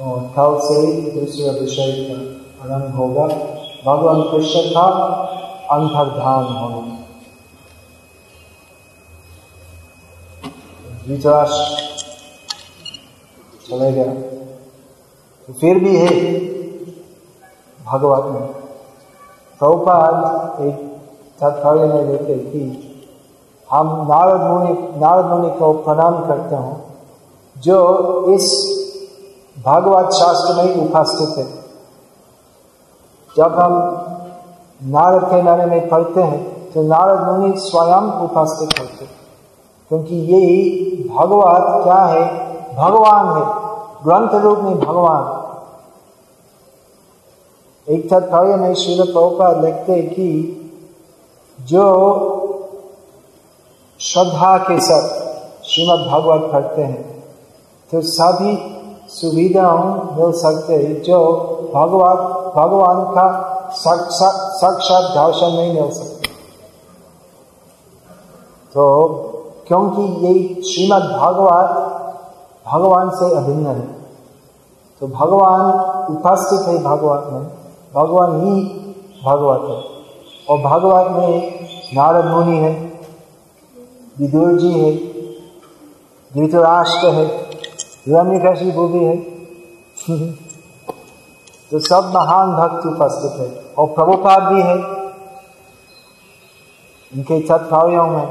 और 0.00 0.20
कल 0.36 0.56
से 0.58 0.78
दूसरे 1.10 1.60
विषय 1.60 1.90
का 2.08 2.16
आरंभ 2.64 2.94
होगा। 2.94 3.26
भगवान 3.86 4.22
कृष्ण 4.22 4.60
का 4.70 4.86
अंतर्धान 5.70 6.44
होना। 6.44 6.96
धृतराष्ट्र 11.06 11.84
चले 13.68 13.92
गया। 13.92 14.12
तो 15.46 15.52
फिर 15.52 15.78
भी 15.78 15.96
है 15.96 16.10
भगवत 17.84 18.24
में। 18.32 18.46
प्रभुपाद 19.60 20.60
एक 20.60 20.85
तात्पर्य 21.38 21.84
में 21.84 22.06
देते 22.08 22.34
कि 22.34 22.60
हम 23.68 23.86
नारद 24.08 24.40
मुनि 24.42 24.72
नारद 24.98 25.24
मुनि 25.24 25.50
को 25.50 25.72
प्रणाम 25.72 26.18
करते 26.26 26.54
हैं, 26.54 26.76
जो 27.56 27.78
इस 28.32 28.44
भागवत 29.56 30.12
शास्त्र 30.12 30.54
में 30.56 30.68
उपस्थित 30.82 31.38
है। 31.38 31.46
जब 33.36 33.54
हम 33.54 33.72
नारद 34.82 35.24
के 35.24 35.42
बारे 35.42 35.66
में 35.66 35.88
पढ़ते 35.88 36.22
हैं 36.22 36.70
तो 36.72 36.82
नारद 36.82 37.20
मुनि 37.22 37.52
स्वयं 37.58 38.10
उपस्थित 38.24 38.78
होते 38.80 39.06
क्योंकि 39.90 40.16
ये 40.26 40.42
भगवत 41.08 41.82
क्या 41.84 42.02
है? 42.04 42.24
भगवान 42.76 43.26
है। 43.28 43.44
ग्रंथ 44.04 44.42
रूप 44.42 44.58
में 44.58 44.78
भगवान। 44.80 45.24
एक 47.88 48.08
तात्पर्य 48.10 48.56
में 48.56 48.74
श्री 48.74 48.94
प्रभुपाद 49.02 49.64
लिखते 49.64 50.02
कि 50.02 50.28
जो 51.58 51.84
श्रद्धा 54.00 54.56
के 54.58 54.78
साथ 54.80 55.64
श्रीमद 55.64 56.06
भागवत 56.08 56.50
पढ़ते 56.52 56.82
हैं 56.82 57.02
तो 57.92 58.00
सभी 58.02 58.52
सुविधाओं 59.10 59.84
मिल 60.16 60.32
सकते 60.34 60.74
हैं, 60.74 61.02
जो 61.02 61.18
भगवत 61.74 62.18
भगवान 62.56 63.00
का 63.14 63.26
साक्षात 63.74 65.04
दर्शन 65.14 65.56
नहीं 65.56 65.72
मिल 65.74 65.90
सकते। 65.92 66.28
तो 68.74 68.84
क्योंकि 69.68 70.02
ये 70.26 70.62
श्रीमद 70.64 71.04
भागवत 71.12 71.68
भगवान 72.66 73.10
से 73.10 73.34
अभिन्न 73.36 73.66
है 73.68 73.86
तो 75.02 75.06
भगवान 75.08 75.62
उपस्थित 76.16 76.68
है 76.68 76.82
भागवत 76.82 77.32
में, 77.32 77.44
भगवान 77.94 78.40
ही 78.40 78.52
भगवत 79.24 79.70
है। 79.70 79.95
और 80.48 80.58
भागवत 80.62 81.10
में 81.12 81.94
नारद 81.94 82.24
मुनि 82.24 82.56
है, 82.56 82.72
विदुर 84.18 84.58
जी 84.60 84.72
है, 84.72 84.90
धृतराष्ट्र 86.30 87.08
है 87.08 87.26
हिरण्यकशिपु 88.06 88.86
भी 88.88 89.04
है। 89.04 89.16
तो 91.70 91.78
सब 91.80 92.12
महान 92.14 92.52
भक्त 92.52 92.86
उपस्थित 92.86 93.40
है 93.40 93.48
और 93.74 93.86
प्रभुपाद 93.94 94.42
भी 94.44 94.62
है। 94.62 94.76
इनके 97.12 97.40
तत्पर्यों 97.40 98.06
में 98.06 98.26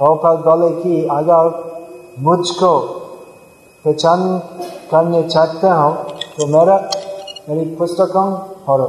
प्रभुपाद 0.00 0.38
बोले 0.38 0.70
कि 0.82 1.02
अगर 1.12 1.42
मुझको 2.20 2.78
पहचान 3.84 4.38
करने 4.90 5.22
चाहते 5.24 5.68
हो 5.68 5.90
तो 6.36 6.46
मेरा, 6.48 6.76
मेरी 7.48 7.64
पुस्तकों 7.76 8.30
पढ़ो। 8.66 8.88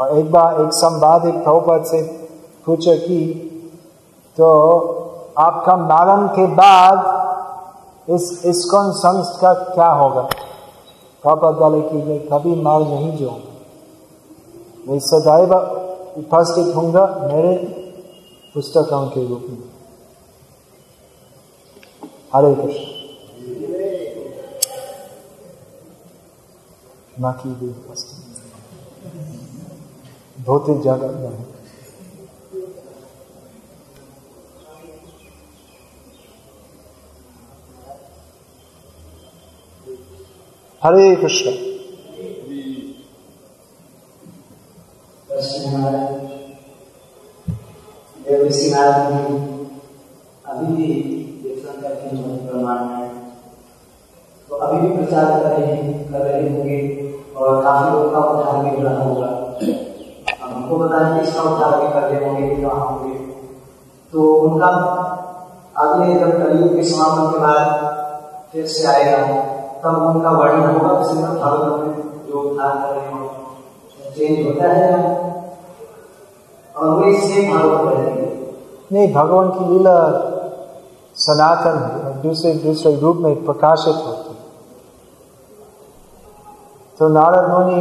और 0.00 0.18
एक 0.18 0.30
बार 0.32 0.60
एक 0.60 0.68
संवाद 0.72 1.26
एक 1.26 1.34
प्रभुपाद 1.34 1.84
से 1.84 2.02
पूछा 2.66 2.94
कि 2.94 3.44
तो 4.36 4.48
आपका 5.38 5.76
मरण 5.76 6.28
के 6.28 6.46
बाद 6.46 7.18
इस 8.10 8.42
इसकोन 8.44 8.92
संघ 8.92 9.40
का 9.40 9.52
क्या 9.52 9.88
होगा? 9.88 10.22
प्रभुपाद 11.22 11.54
बोले 11.54 11.82
कि, 11.82 11.96
मैं 11.96 12.28
कभी 12.28 12.62
मार 12.62 12.80
नहीं 12.80 13.16
जाऊँगा। 13.16 13.54
मैं 14.88 14.98
सदैव 14.98 15.54
उपस्थित 16.18 16.76
होऊँगा 16.76 17.06
मेरे 17.32 17.56
पुस्तकों 18.54 19.06
के 19.06 19.28
रूप 19.28 19.46
में। 19.50 19.58
हरे 22.34 22.54
कृष्ण। 22.54 22.98
बाकी 27.22 27.48
भी 27.48 27.68
भौतिक 30.38 30.80
जगत 30.82 31.14
में 31.20 31.46
हरे 40.82 41.14
कृष्ण। 41.16 41.50
अभी 50.44 50.66
भी 50.74 50.86
प्रमाण 52.46 52.78
तो 54.48 54.56
अभी 54.56 54.78
भी 54.80 54.96
प्रचार 54.96 55.24
कर 55.32 55.48
रहे 55.48 55.66
हैं, 55.66 56.12
कर 56.12 56.20
रहे 56.20 56.48
होंगे, 56.48 56.78
और 57.36 57.62
काफ़ी 57.64 57.90
लोग 57.90 58.12
का 58.12 58.18
उद्धार 58.20 58.64
भी 58.64 58.70
हो 58.76 58.82
रहा 58.82 59.02
होगा। 59.02 59.28
हमको 60.68 60.78
बताएँ 60.78 61.12
कि 61.12 61.28
इसका 61.28 61.42
उद्धार 61.42 61.80
भी 61.80 61.86
कर 61.92 62.24
होंगे 62.24 62.48
कि 62.48 62.62
कहाँ 62.62 62.86
होंगे 62.86 63.18
तो 64.12 64.24
उनका 64.38 64.68
अगले 65.76 66.14
जब 66.14 66.32
कलयुग 66.38 66.74
के 66.74 66.82
समापन 66.84 67.30
के 67.32 67.38
बाद 67.38 68.50
फिर 68.52 68.66
से 68.66 68.86
आएगा, 68.88 69.18
तब 69.82 70.02
उनका 70.06 70.30
वर्णन 70.30 70.70
होगा 70.70 70.92
तो 70.94 71.08
श्रीमद 71.08 71.38
भागवत 71.40 71.74
में 71.80 72.26
जो 72.28 72.40
उद्धार 72.40 72.72
कर 72.76 72.94
रहे 72.94 73.08
हो, 73.12 73.18
चेंज 74.16 74.46
होता 74.46 74.72
है। 74.72 74.86
और 76.74 76.88
वही 76.90 77.16
सेम 77.18 77.52
भागवत 77.52 77.94
रहेंगे 77.94 78.26
नहीं, 78.92 79.12
भगवान 79.14 79.48
की 79.50 79.64
लीला 79.68 79.98
सनातन 81.16 81.78
है 81.84 82.20
दूसरे 82.22 82.54
दूसरे 82.64 82.94
रूप 83.00 83.16
में 83.16 83.44
प्रकाशित 83.44 84.06
होती 84.06 84.36
तो 86.98 87.08
नारद 87.08 87.50
मुनि 87.50 87.80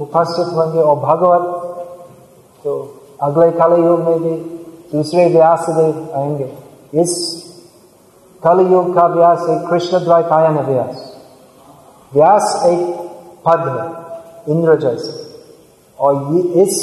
उपस्थित 0.00 0.56
होंगे 0.56 0.80
और 0.80 0.96
भगवत 1.00 1.74
तो 2.66 2.94
अगले 3.22 3.50
काले 3.50 3.76
युग 3.76 4.00
में 4.00 4.22
भी, 4.22 4.30
दूसरे 4.92 5.26
व्यास 5.26 5.66
देव 5.70 6.08
आएँगे। 6.16 6.52
इस 6.94 7.12
कल 8.42 8.60
युग 8.60 8.94
का 8.94 9.06
व्यास 9.06 9.38
एक 9.40 9.68
कृष्ण 9.68 9.98
द्वैपायन 9.98 10.58
व्यास। 10.58 11.16
व्यास 12.14 12.62
एक 12.66 12.96
पद 13.46 13.62
है, 13.68 14.54
इंद्र 14.54 14.76
जैसे। 14.76 15.12
और 16.00 16.34
ये 16.34 16.40
इस 16.40 16.74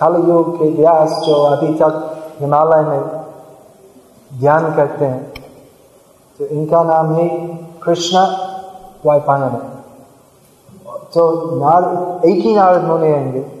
कल 0.00 0.28
युग 0.28 0.56
के 0.56 0.70
व्यास 0.70 1.10
जो 1.26 1.34
अभी 1.34 1.74
तक 1.74 2.20
हिमालय 2.40 2.82
में 2.82 3.00
ध्यान 4.40 4.74
करते 4.74 5.04
हैं 5.04 5.32
तो 6.40 6.44
इनका 6.44 6.82
नाम 6.82 7.14
है 7.14 7.28
कृष्ण 7.82 8.18
द्वैपायन। 9.02 9.48
तो 11.14 11.30
नार, 11.60 11.84
एक 12.26 12.44
ही 12.44 12.54
नारद 12.54 12.84
मुनि 12.84 13.12
आएँगे। 13.12 13.55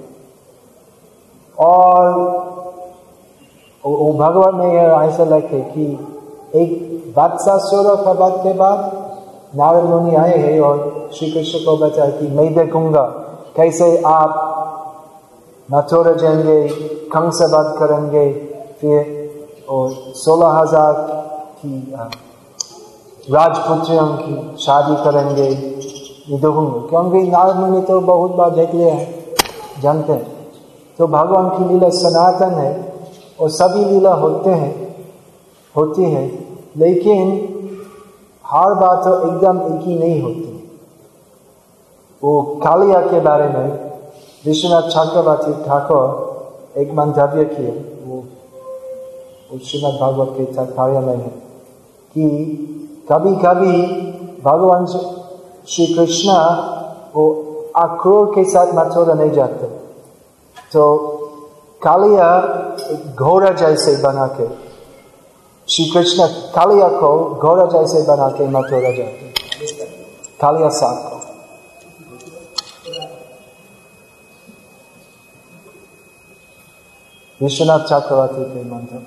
और 1.58 2.44
वो 3.84 4.12
भगवत 4.12 4.54
में 4.54 4.72
यह 4.74 5.02
ऐसा 5.02 5.24
लिखे 5.24 5.60
कि 5.60 5.84
एक 6.54 7.12
बादशाह 7.16 7.56
वध 8.12 8.42
के 8.42 8.52
बाद 8.52 8.78
नारद 9.56 9.84
मुनि 9.84 10.14
आए 10.16 10.38
हैं 10.38 10.60
और 10.60 11.10
श्री 11.14 11.30
कृष्ण 11.30 11.58
को 11.58 11.76
बचा 11.76 12.06
कि 12.06 12.28
मैं 12.28 12.54
देखूँगा 12.54 13.02
कैसे 13.56 14.02
आप 14.06 14.42
मथुरा 15.68 16.12
जाएँगे 16.12 16.68
कंग 17.12 17.32
से 17.32 17.46
बात 17.52 17.74
करेंगे, 17.78 18.32
फिर 18.80 19.64
और 19.68 19.90
सोलह 20.16 20.48
हज़ार 20.48 20.92
की 21.64 21.94
राजपुत्रियों 23.32 24.06
की 24.06 24.56
शादी 24.56 24.96
करेंगे। 25.04 25.48
ये 26.28 26.38
देखूँगा। 26.38 26.86
क्योंकि 26.88 27.22
नारद 27.30 27.56
मुनि 27.56 27.80
तो 27.80 28.00
बहुत 28.00 28.30
बार 28.30 28.50
देख 28.50 28.74
लिया 28.74 28.94
है, 28.94 29.06
जानते 29.82 30.12
हैं। 30.12 30.35
तो 30.98 31.06
भगवान 31.06 31.48
की 31.48 31.64
लीला 31.64 31.88
सनातन 31.92 32.54
है 32.54 32.70
और 33.40 33.50
सभी 33.50 33.84
लीला 33.84 34.12
होते 34.14 34.50
हैं, 34.52 34.74
होती 35.74 36.02
है, 36.04 36.26
लेकिन 36.76 37.32
हर 38.44 38.74
बात 38.74 39.04
तो 39.04 39.12
एकदम 39.28 39.60
एक 39.66 39.80
ही 39.82 39.98
नहीं 39.98 40.20
होती। 40.22 40.52
वो 42.22 42.42
कालिया 42.62 43.00
के 43.00 43.20
बारे 43.20 43.48
में 43.48 43.66
विश्वनाथ 44.44 44.88
चक्रवर्ती 44.90 45.52
ठाकुर 45.64 46.04
एक 46.76 46.92
मंतव्य 46.94 47.44
किए, 47.46 47.70
वो 48.06 48.24
श्रीमद 49.60 49.98
भागवत 50.00 50.34
के 50.36 50.44
तात्पर्य 50.54 51.00
में 51.00 51.16
है 51.16 51.28
कि 52.16 52.28
कभी 53.12 53.34
कभी 53.36 53.76
भगवान 54.44 54.86
श्री 54.86 55.86
कृष्ण 55.86 56.30
वो 57.14 57.24
अक्रूर 57.76 58.26
के 58.34 58.44
साथ 58.44 58.72
मथुरा 58.74 59.14
नहीं 59.14 59.30
जाते। 59.30 59.66
तो 60.76 60.86
कालिया 61.82 62.28
घोड़ा 63.16 63.50
जैसे 63.60 63.96
बना 64.02 64.26
के 64.38 64.46
श्री 65.68 65.84
कृष्ण 65.90 66.26
कालिया 66.54 66.88
को 67.00 67.12
घोड़ा 67.34 67.64
जैसे 67.74 68.02
बना 68.08 68.28
के 68.38 68.48
मथुरा 68.56 68.90
जाते 68.96 69.32
कालिया 70.40 70.68
साथ 70.78 70.98
को 71.10 71.16
विश्वनाथ 77.40 77.86
चक्रवर्ती 77.86 78.44
के 78.52 78.64
मंत्र 78.70 79.02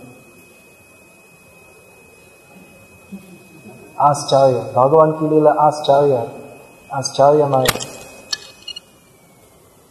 आश्चर्य 4.10 4.60
भगवान 4.76 5.12
की 5.20 5.30
लीला 5.30 5.52
आश्चर्य 5.62 6.28
आश्चर्यमय 6.98 7.66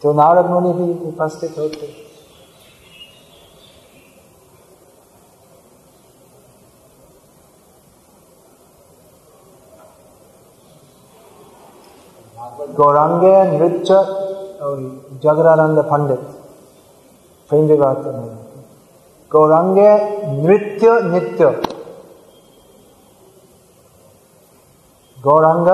तो 0.01 0.13
नारद 0.13 0.45
मुनि 0.45 0.73
भी 0.73 1.07
उपस्थित 1.07 1.57
होते। 1.57 2.09
गौरांगे 12.75 13.43
नृत्य 13.43 13.93
और 14.61 14.77
जगरानंद 15.23 15.79
पंडित 15.79 16.19
प्रेम 17.49 17.67
नहीं। 17.67 18.29
गौरांगे 19.31 19.89
नृत्य, 20.41 21.01
नित्य। 21.01 21.49
गौरांग 25.17 25.67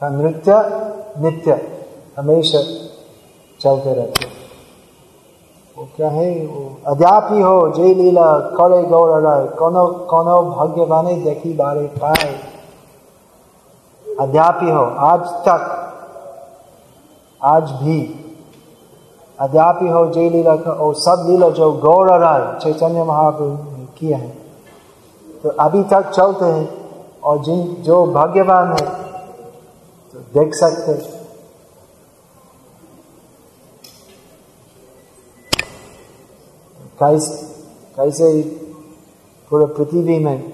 का 0.00 0.08
नृत्य, 0.08 0.52
नित्य। 1.20 1.52
हमेशा 2.18 2.58
चलते 3.60 3.94
रहते 3.94 4.26
वो 5.76 5.88
क्या 5.96 6.08
है 6.10 6.28
अद्यापि 6.86 7.40
हो 7.40 7.56
जय 7.76 7.94
लीला 7.94 8.28
करे 8.56 8.82
गौर 8.84 9.20
राय 9.22 9.46
कोनो 9.58 9.86
कोनो 10.10 10.40
भाग्यवाने 10.44 11.14
देखी 11.16 11.52
बारे 11.54 11.86
पाए। 11.96 12.32
अद्यापि 14.04 14.70
हो, 14.70 14.82
आज 15.02 15.20
तक, 15.44 15.62
आज 17.40 17.70
भी। 17.82 17.98
अद्यापि 19.38 19.88
हो 19.88 20.06
जय 20.06 20.28
लीला 20.30 20.56
का, 20.56 20.70
और 20.72 20.94
सब 20.96 21.24
लीला 21.28 21.48
जो 21.50 21.70
गौर 21.82 22.10
राय 22.18 22.42
चैतन्य 22.62 23.04
महाप्रभु 23.04 23.76
ने 23.76 23.86
किए 23.98 24.14
हैं 24.14 24.36
तो 25.42 25.48
अभी 25.60 25.82
तक 25.84 26.10
चलते 26.10 26.44
हैं, 26.46 26.68
और 27.20 27.38
जिन, 27.44 27.62
जो 27.82 28.04
भाग्यवान 28.08 28.72
है 28.72 28.86
तो 30.14 30.18
देख 30.34 30.54
सकते 30.54 30.92
कैसे 37.02 37.46
कैसे 37.96 38.42
पूरे 39.50 39.66
पृथ्वी 39.66 40.18
में 40.18 40.52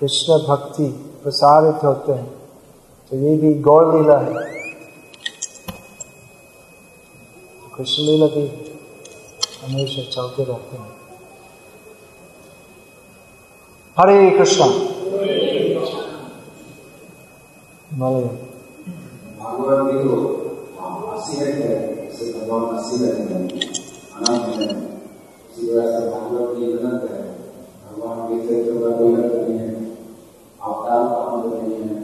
कृष्ण 0.00 0.32
भक्ति 0.48 0.84
प्रसारित 1.22 1.84
होते 1.84 2.12
हैं। 2.12 2.34
तो 3.10 3.16
ये 3.16 3.36
भी 3.36 3.54
गौर 3.54 3.96
लीला 3.96 4.18
है। 4.18 4.32
कृष्ण 7.76 8.02
लीला 8.02 8.26
भी 8.26 8.46
हमेशा 9.64 10.10
चलते 10.10 10.44
रहते 10.44 10.76
हैं। 10.76 10.92
हरे 13.98 14.30
कृष्ण। 14.30 14.64
मलयालम 17.98 18.36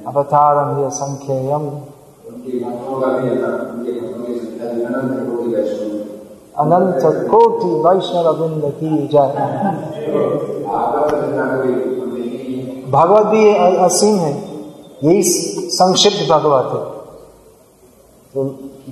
अवतार 0.06 0.56
है 0.74 0.90
संख्या 0.90 1.56
अनंत 1.56 1.82
कोटि 5.30 5.48
वैष्णव 5.54 5.90
अनंत 6.58 7.02
कोटि 7.30 7.70
वैष्णव 7.84 8.26
वृंद 8.40 8.64
की 8.74 8.90
जय 9.08 9.28
भागवत 12.90 13.26
भी 13.26 13.42
असीम 13.78 14.16
है। 14.16 14.32
यही 15.04 15.22
संक्षिप्त 15.72 16.32
भगवत 16.32 16.72
है। 16.72 16.80
तो 18.34 18.44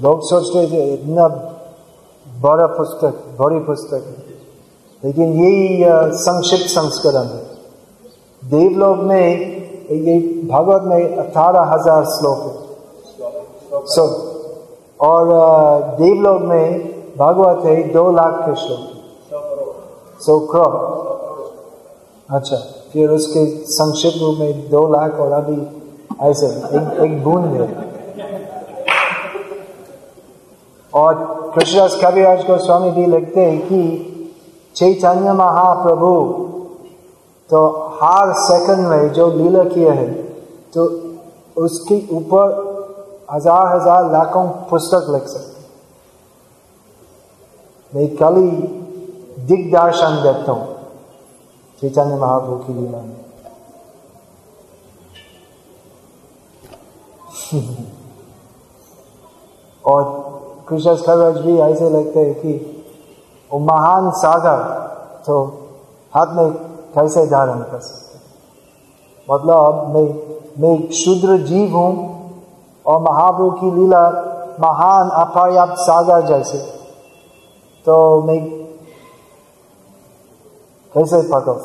लोग 0.02 0.20
सोचते 0.22 0.66
थे 0.72 0.94
इतना 0.94 1.28
बड़ा 2.40 2.66
पुस्तक, 2.66 3.14
बड़ी 3.40 3.60
पुस्तक 3.60 3.94
है। 3.94 4.27
लेकिन 5.02 5.32
यही 5.34 5.84
संक्षिप्त 6.18 6.68
संस्करण 6.70 7.26
है। 7.28 7.42
देवलोक 8.42 8.98
में, 8.98 9.26
ये 9.90 10.18
भागवत 10.48 10.82
में 10.84 11.16
अठारह 11.16 11.72
हज़ार 11.72 12.04
श्लोक 12.06 12.38
है। 12.46 12.52
सो 13.86 14.04
और 15.00 15.24
देवलोक 16.00 16.40
में 16.42 16.66
भागवत 17.18 17.64
है, 17.64 17.82
दो 17.92 18.10
लाख 18.12 18.34
के 18.40 18.54
श्लोक 18.56 18.82
सौ 20.20 20.38
करोड़ 20.46 20.86
अच्छा 22.28 22.56
फिर 22.92 23.10
उसके 23.10 23.44
संक्षिप्त 23.72 24.18
रूप 24.20 24.38
में 24.38 24.68
दो 24.70 24.86
लाख 24.92 25.20
और 25.20 25.32
अभी 25.32 25.56
ऐसे, 26.28 26.46
एक 26.46 27.00
एक 27.02 27.22
बूंद 27.24 27.44
है। 27.52 27.66
और 30.92 31.14
कृष्णदास 31.54 31.98
कविराज 32.02 32.46
गोस्वामी 32.46 32.90
भी 32.90 33.06
लिखते 33.06 33.40
हैं 33.40 33.60
कि 33.62 34.07
चैतन्य 34.78 35.32
महाप्रभु 35.32 36.10
तो 37.50 37.60
हर 38.02 38.32
सेकंड 38.40 38.86
में 38.86 39.12
जो 39.12 39.26
लीला 39.32 39.62
किया 39.64 39.92
है 39.92 40.06
तो 40.74 40.84
उसके 41.56 41.96
ऊपर 42.16 42.52
हज़ार 43.32 43.66
हज़ार 43.66 44.10
लाखों 44.12 44.42
पुस्तक 44.70 45.10
लिख 45.10 45.24
सकते 45.28 45.56
मैं 47.92 48.06
कल 48.16 48.36
ही 48.36 48.50
दिग्दर्शन 49.46 50.22
देता 50.22 50.52
हूँ 50.52 50.76
चैतन्य 51.82 52.16
महाप्रभु 52.16 52.56
की 52.56 52.72
लीला 52.72 53.00
में। 53.02 53.16
और 59.84 60.02
कृष्ण 60.68 60.96
खरज 60.96 61.36
भी 61.40 61.54
ऐसे 61.58 61.90
लगते 61.90 62.20
हैं 62.20 62.34
कि 62.34 62.77
वो 63.50 63.58
महान 63.58 64.10
सागर 64.10 64.62
तो 65.26 65.40
हाथ 66.14 66.34
में 66.36 66.52
कैसे 66.94 67.26
धारण 67.26 67.60
कर 67.62 67.80
सकते 67.80 68.18
मतलब 69.28 69.92
मैं 69.94 70.06
मैं 70.62 70.78
एक 70.78 70.92
शुद्र 70.92 71.36
जीव 71.38 71.76
हूँ 71.76 71.92
और 72.86 73.00
महाप्रभु 73.02 73.50
की 73.50 73.70
लीला 73.70 74.02
महान 74.60 75.10
अपर्याप्त 75.10 75.80
सागर 75.80 76.26
जैसे। 76.26 76.58
तो 77.86 77.96
मैं 78.22 78.38
कैसे 80.94 81.20
पकड़ 81.22 81.56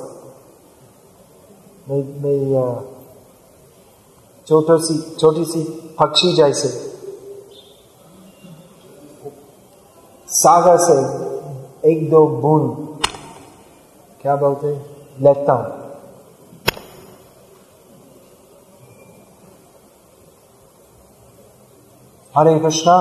मैं 1.89 2.01
मैं 2.23 2.75
छोटी 4.47 4.77
सी 4.83 5.15
छोटी 5.15 5.45
सी 5.45 5.63
पक्षी 5.99 6.33
जैसे 6.33 6.67
सागर 10.29 10.77
से 10.77 10.97
एक 11.83 12.09
दो 12.09 12.25
बूंद। 12.41 13.05
क्या 14.21 14.35
बोलते 14.35 14.67
लेता 15.21 15.53
हूँ। 15.53 15.81
हरे 22.35 22.57
कृष्णा। 22.59 22.95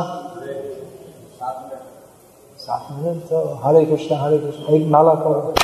सात 2.59 2.89
मिनट 2.93 3.23
तो 3.25 3.45
हरे 3.63 3.85
कृष्णा 3.87 4.19
हरे 4.19 4.39
कृष्णा। 4.39 4.75
एक 4.77 4.87
नाला 4.91 5.15
करो 5.15 5.55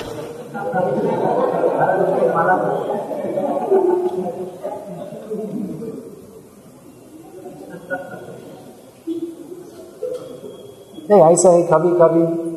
नहीं, 11.11 11.21
ऐसा 11.23 11.51
है 11.51 11.63
कभी 11.63 11.91
कभी 12.01 12.48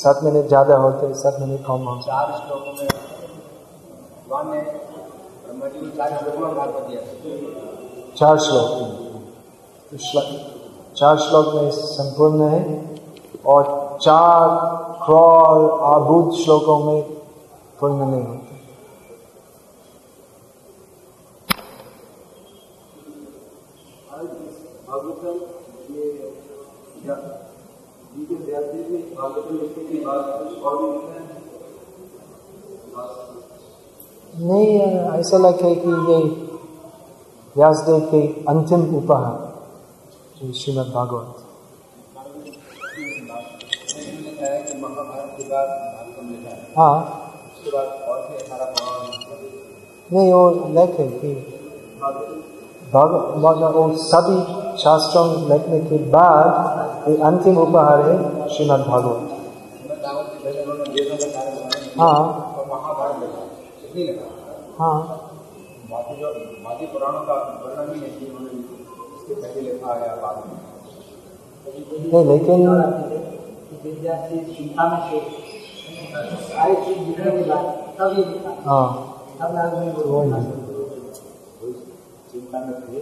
सात 0.00 0.20
मिनट 0.24 0.46
ज़्यादा 0.48 0.76
होते 0.82 1.12
सात 1.22 1.36
मिनट 1.40 1.60
कम 1.66 1.88
होते 1.88 2.02
चार 2.02 2.32
श्लोकों 2.36 2.72
में 2.72 2.86
भगवान 4.28 4.50
ने 4.50 4.60
ब्रह्मा 4.60 5.68
जी 5.68 5.80
को 5.80 5.86
चार 5.96 6.10
श्लोकों 6.18 6.46
में 6.46 6.54
भाग 6.56 6.70
दिया। 6.88 7.00
चार 8.18 8.38
श्लोक 8.46 8.68
तो 9.90 9.96
श्लोक 10.06 10.28
चार 10.96 11.16
श्लोक 11.18 11.54
में 11.54 11.70
संपूर्ण 11.70 12.48
है 12.50 12.62
और 13.46 13.62
चार 14.02 14.48
क्रॉल 15.04 15.70
आभूत 15.92 16.34
श्लोकों 16.42 16.78
में 16.84 17.02
पूर्ण 17.80 17.98
नहीं 18.06 18.24
होते 18.26 18.58
भागवतम 24.88 25.36
ये 25.94 26.04
जी 28.12 28.24
के 28.24 28.34
व्यास 28.34 28.64
जी 28.64 28.80
ने 28.90 28.98
भागवतम 28.98 29.09
लिखने 29.09 29.09
के 29.09 29.09
बाद 29.09 29.09
कुछ 29.09 29.09
और 29.09 29.09
भी 29.09 29.09
लिखा 29.09 29.09
है 29.09 29.09
नहीं, 34.36 34.78
ऐसा 35.20 35.38
लग 35.38 35.60
है 35.60 35.74
कि 35.74 35.88
ये 35.88 36.18
व्यासदेव 37.56 38.00
के 38.00 38.26
अंतिम 38.44 38.96
उपहार 38.96 39.66
जो 40.38 40.52
श्रीमद 40.52 40.86
भागवत। 40.94 41.36
है। 44.40 44.62
कि 44.62 44.72
के 44.72 45.44
बाद 45.44 45.68
भागवतम 45.68 46.30
लिखा 46.30 46.50
है 46.50 46.74
हाँ 46.76 47.20
बाद 52.94 53.62
और 53.62 53.92
सभी 53.96 54.36
शास्त्रों 54.82 55.24
लिखने 55.48 55.80
के 55.80 55.98
बाद 56.10 57.08
ये 57.08 57.16
अंतिम 57.22 57.58
उपहार 57.58 58.02
है 58.02 58.48
श्रीमद 58.48 58.80
भागवत। 58.80 59.36
हाँ। 61.98 62.20
हाँ। 64.80 64.98
बाकी 65.90 66.14
जो 66.20 66.28
बाकी 66.64 66.86
पुराणों 66.86 67.20
का 67.20 67.34
वर्णन 67.64 67.94
ही। 67.94 68.00
है 68.00 68.08
कि 68.08 68.26
उन्होंने 68.26 68.58
इसके 69.16 69.34
पहले 69.34 69.60
लिखा 69.60 69.94
है 69.94 70.08
या 70.08 70.14
बाद 70.16 70.36
में 70.36 70.54
नहीं 72.12 72.24
लेकिन 72.26 72.68
विद्यार्थी 73.84 74.36
में 82.58 82.80
थे 82.82 83.00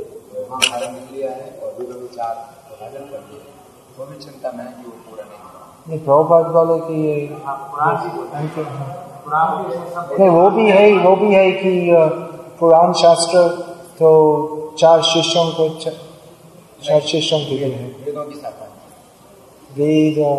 महाभारत 0.50 0.90
लिख 0.94 1.12
लिया 1.12 1.30
है 1.30 1.46
और 1.62 1.68
वेदों 1.78 2.00
के 2.00 2.08
चार 2.16 2.34
विभाजन 2.70 3.04
कर 3.10 3.20
दिए 3.28 3.40
वो 3.98 4.06
भी 4.06 4.16
चिंता 4.24 4.52
में 4.52 4.64
है 4.64 4.70
कि 4.72 4.84
वो 4.86 4.92
पूरा 5.08 5.24
नहीं 5.24 5.40
नहीं 5.88 6.00
प्रभुपाद 6.04 6.46
बोले 6.56 6.78
कि 6.88 6.98
नहीं 10.18 10.28
वो 10.30 10.50
भी 10.50 10.66
है 10.70 10.84
वो 10.98 11.14
भी 11.16 11.34
है 11.34 11.50
कि 11.52 11.72
पुराण 12.60 12.92
शास्त्र 12.92 13.48
तो 13.98 14.10
चार 14.78 15.02
शिष्यों 15.02 15.44
को 15.52 15.68
चार 15.78 17.00
शिष्यों 17.00 17.40
के 17.40 17.58
लिए 17.58 17.74
है। 17.74 17.86
वेदों 19.76 20.34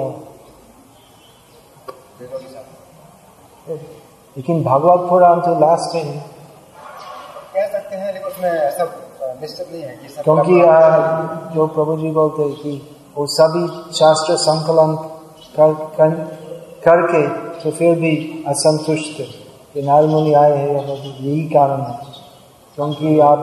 लेकिन 4.35 4.63
भागवत 4.63 5.09
पुराण 5.09 5.39
तो 5.41 5.59
लास्ट 5.59 5.95
है 5.95 6.03
कह 7.59 7.67
सकते 7.67 7.95
हैं 7.95 8.13
लेकिन 8.13 8.27
उसमें 8.27 8.49
ऐसा 8.49 8.83
निश्चित 9.41 9.71
नहीं 9.71 9.81
है 9.81 9.95
कि 9.95 10.09
सब 10.09 10.23
क्योंकि 10.23 10.59
जो 11.55 11.67
प्रभु 11.67 11.97
जी 11.97 12.11
बोलते 12.11 12.41
हैं 12.41 12.53
कि 12.53 12.97
वो 13.17 13.25
सभी 13.27 13.93
शास्त्र 13.93 14.35
संकलन 14.37 14.95
कर, 15.57 15.73
कर, 15.73 16.09
करके 16.85 17.27
तो 17.61 17.71
फिर 17.71 17.95
भी 17.99 18.43
असंतुष्ट 18.47 19.21
कि 19.73 19.81
नारद 19.81 20.09
मुनि 20.09 20.33
आए 20.33 20.57
हैं 20.57 20.75
यही 20.77 21.49
कारण 21.49 21.81
है। 21.81 21.97
क्योंकि 22.75 23.19
आप 23.19 23.41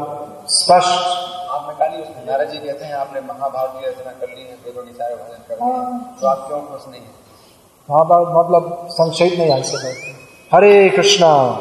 स्पष्ट 0.49 1.14
आप 1.49 1.67
निकालिए 1.69 2.03
उसमें 2.03 2.27
नारद 2.27 2.49
जी 2.49 2.59
कहते 2.59 2.85
हैं 2.85 2.95
आपने 2.95 3.21
महाभारत 3.21 3.73
की 3.81 3.87
रचना 3.89 4.12
कर 4.12 4.29
ली 4.29 4.43
है 4.43 4.57
वेदों 4.64 4.83
की 4.83 4.93
चार 4.93 5.11
विभाजन 5.11 5.43
कर 5.49 5.57
लिए 5.64 6.01
तो 6.21 6.27
आप 6.27 6.47
क्यों 6.49 6.61
खुश 6.61 6.89
नहीं 6.91 7.01
हैं? 7.01 7.14
महाभारत 7.91 8.29
मतलब 8.37 8.87
संक्षेप 8.91 9.39
में 9.39 9.49
ऐसे 9.49 9.77
बोलते 9.77 10.11
हैं। 10.11 10.19
हरे 10.55 10.89
कृष्णा। 10.89 11.59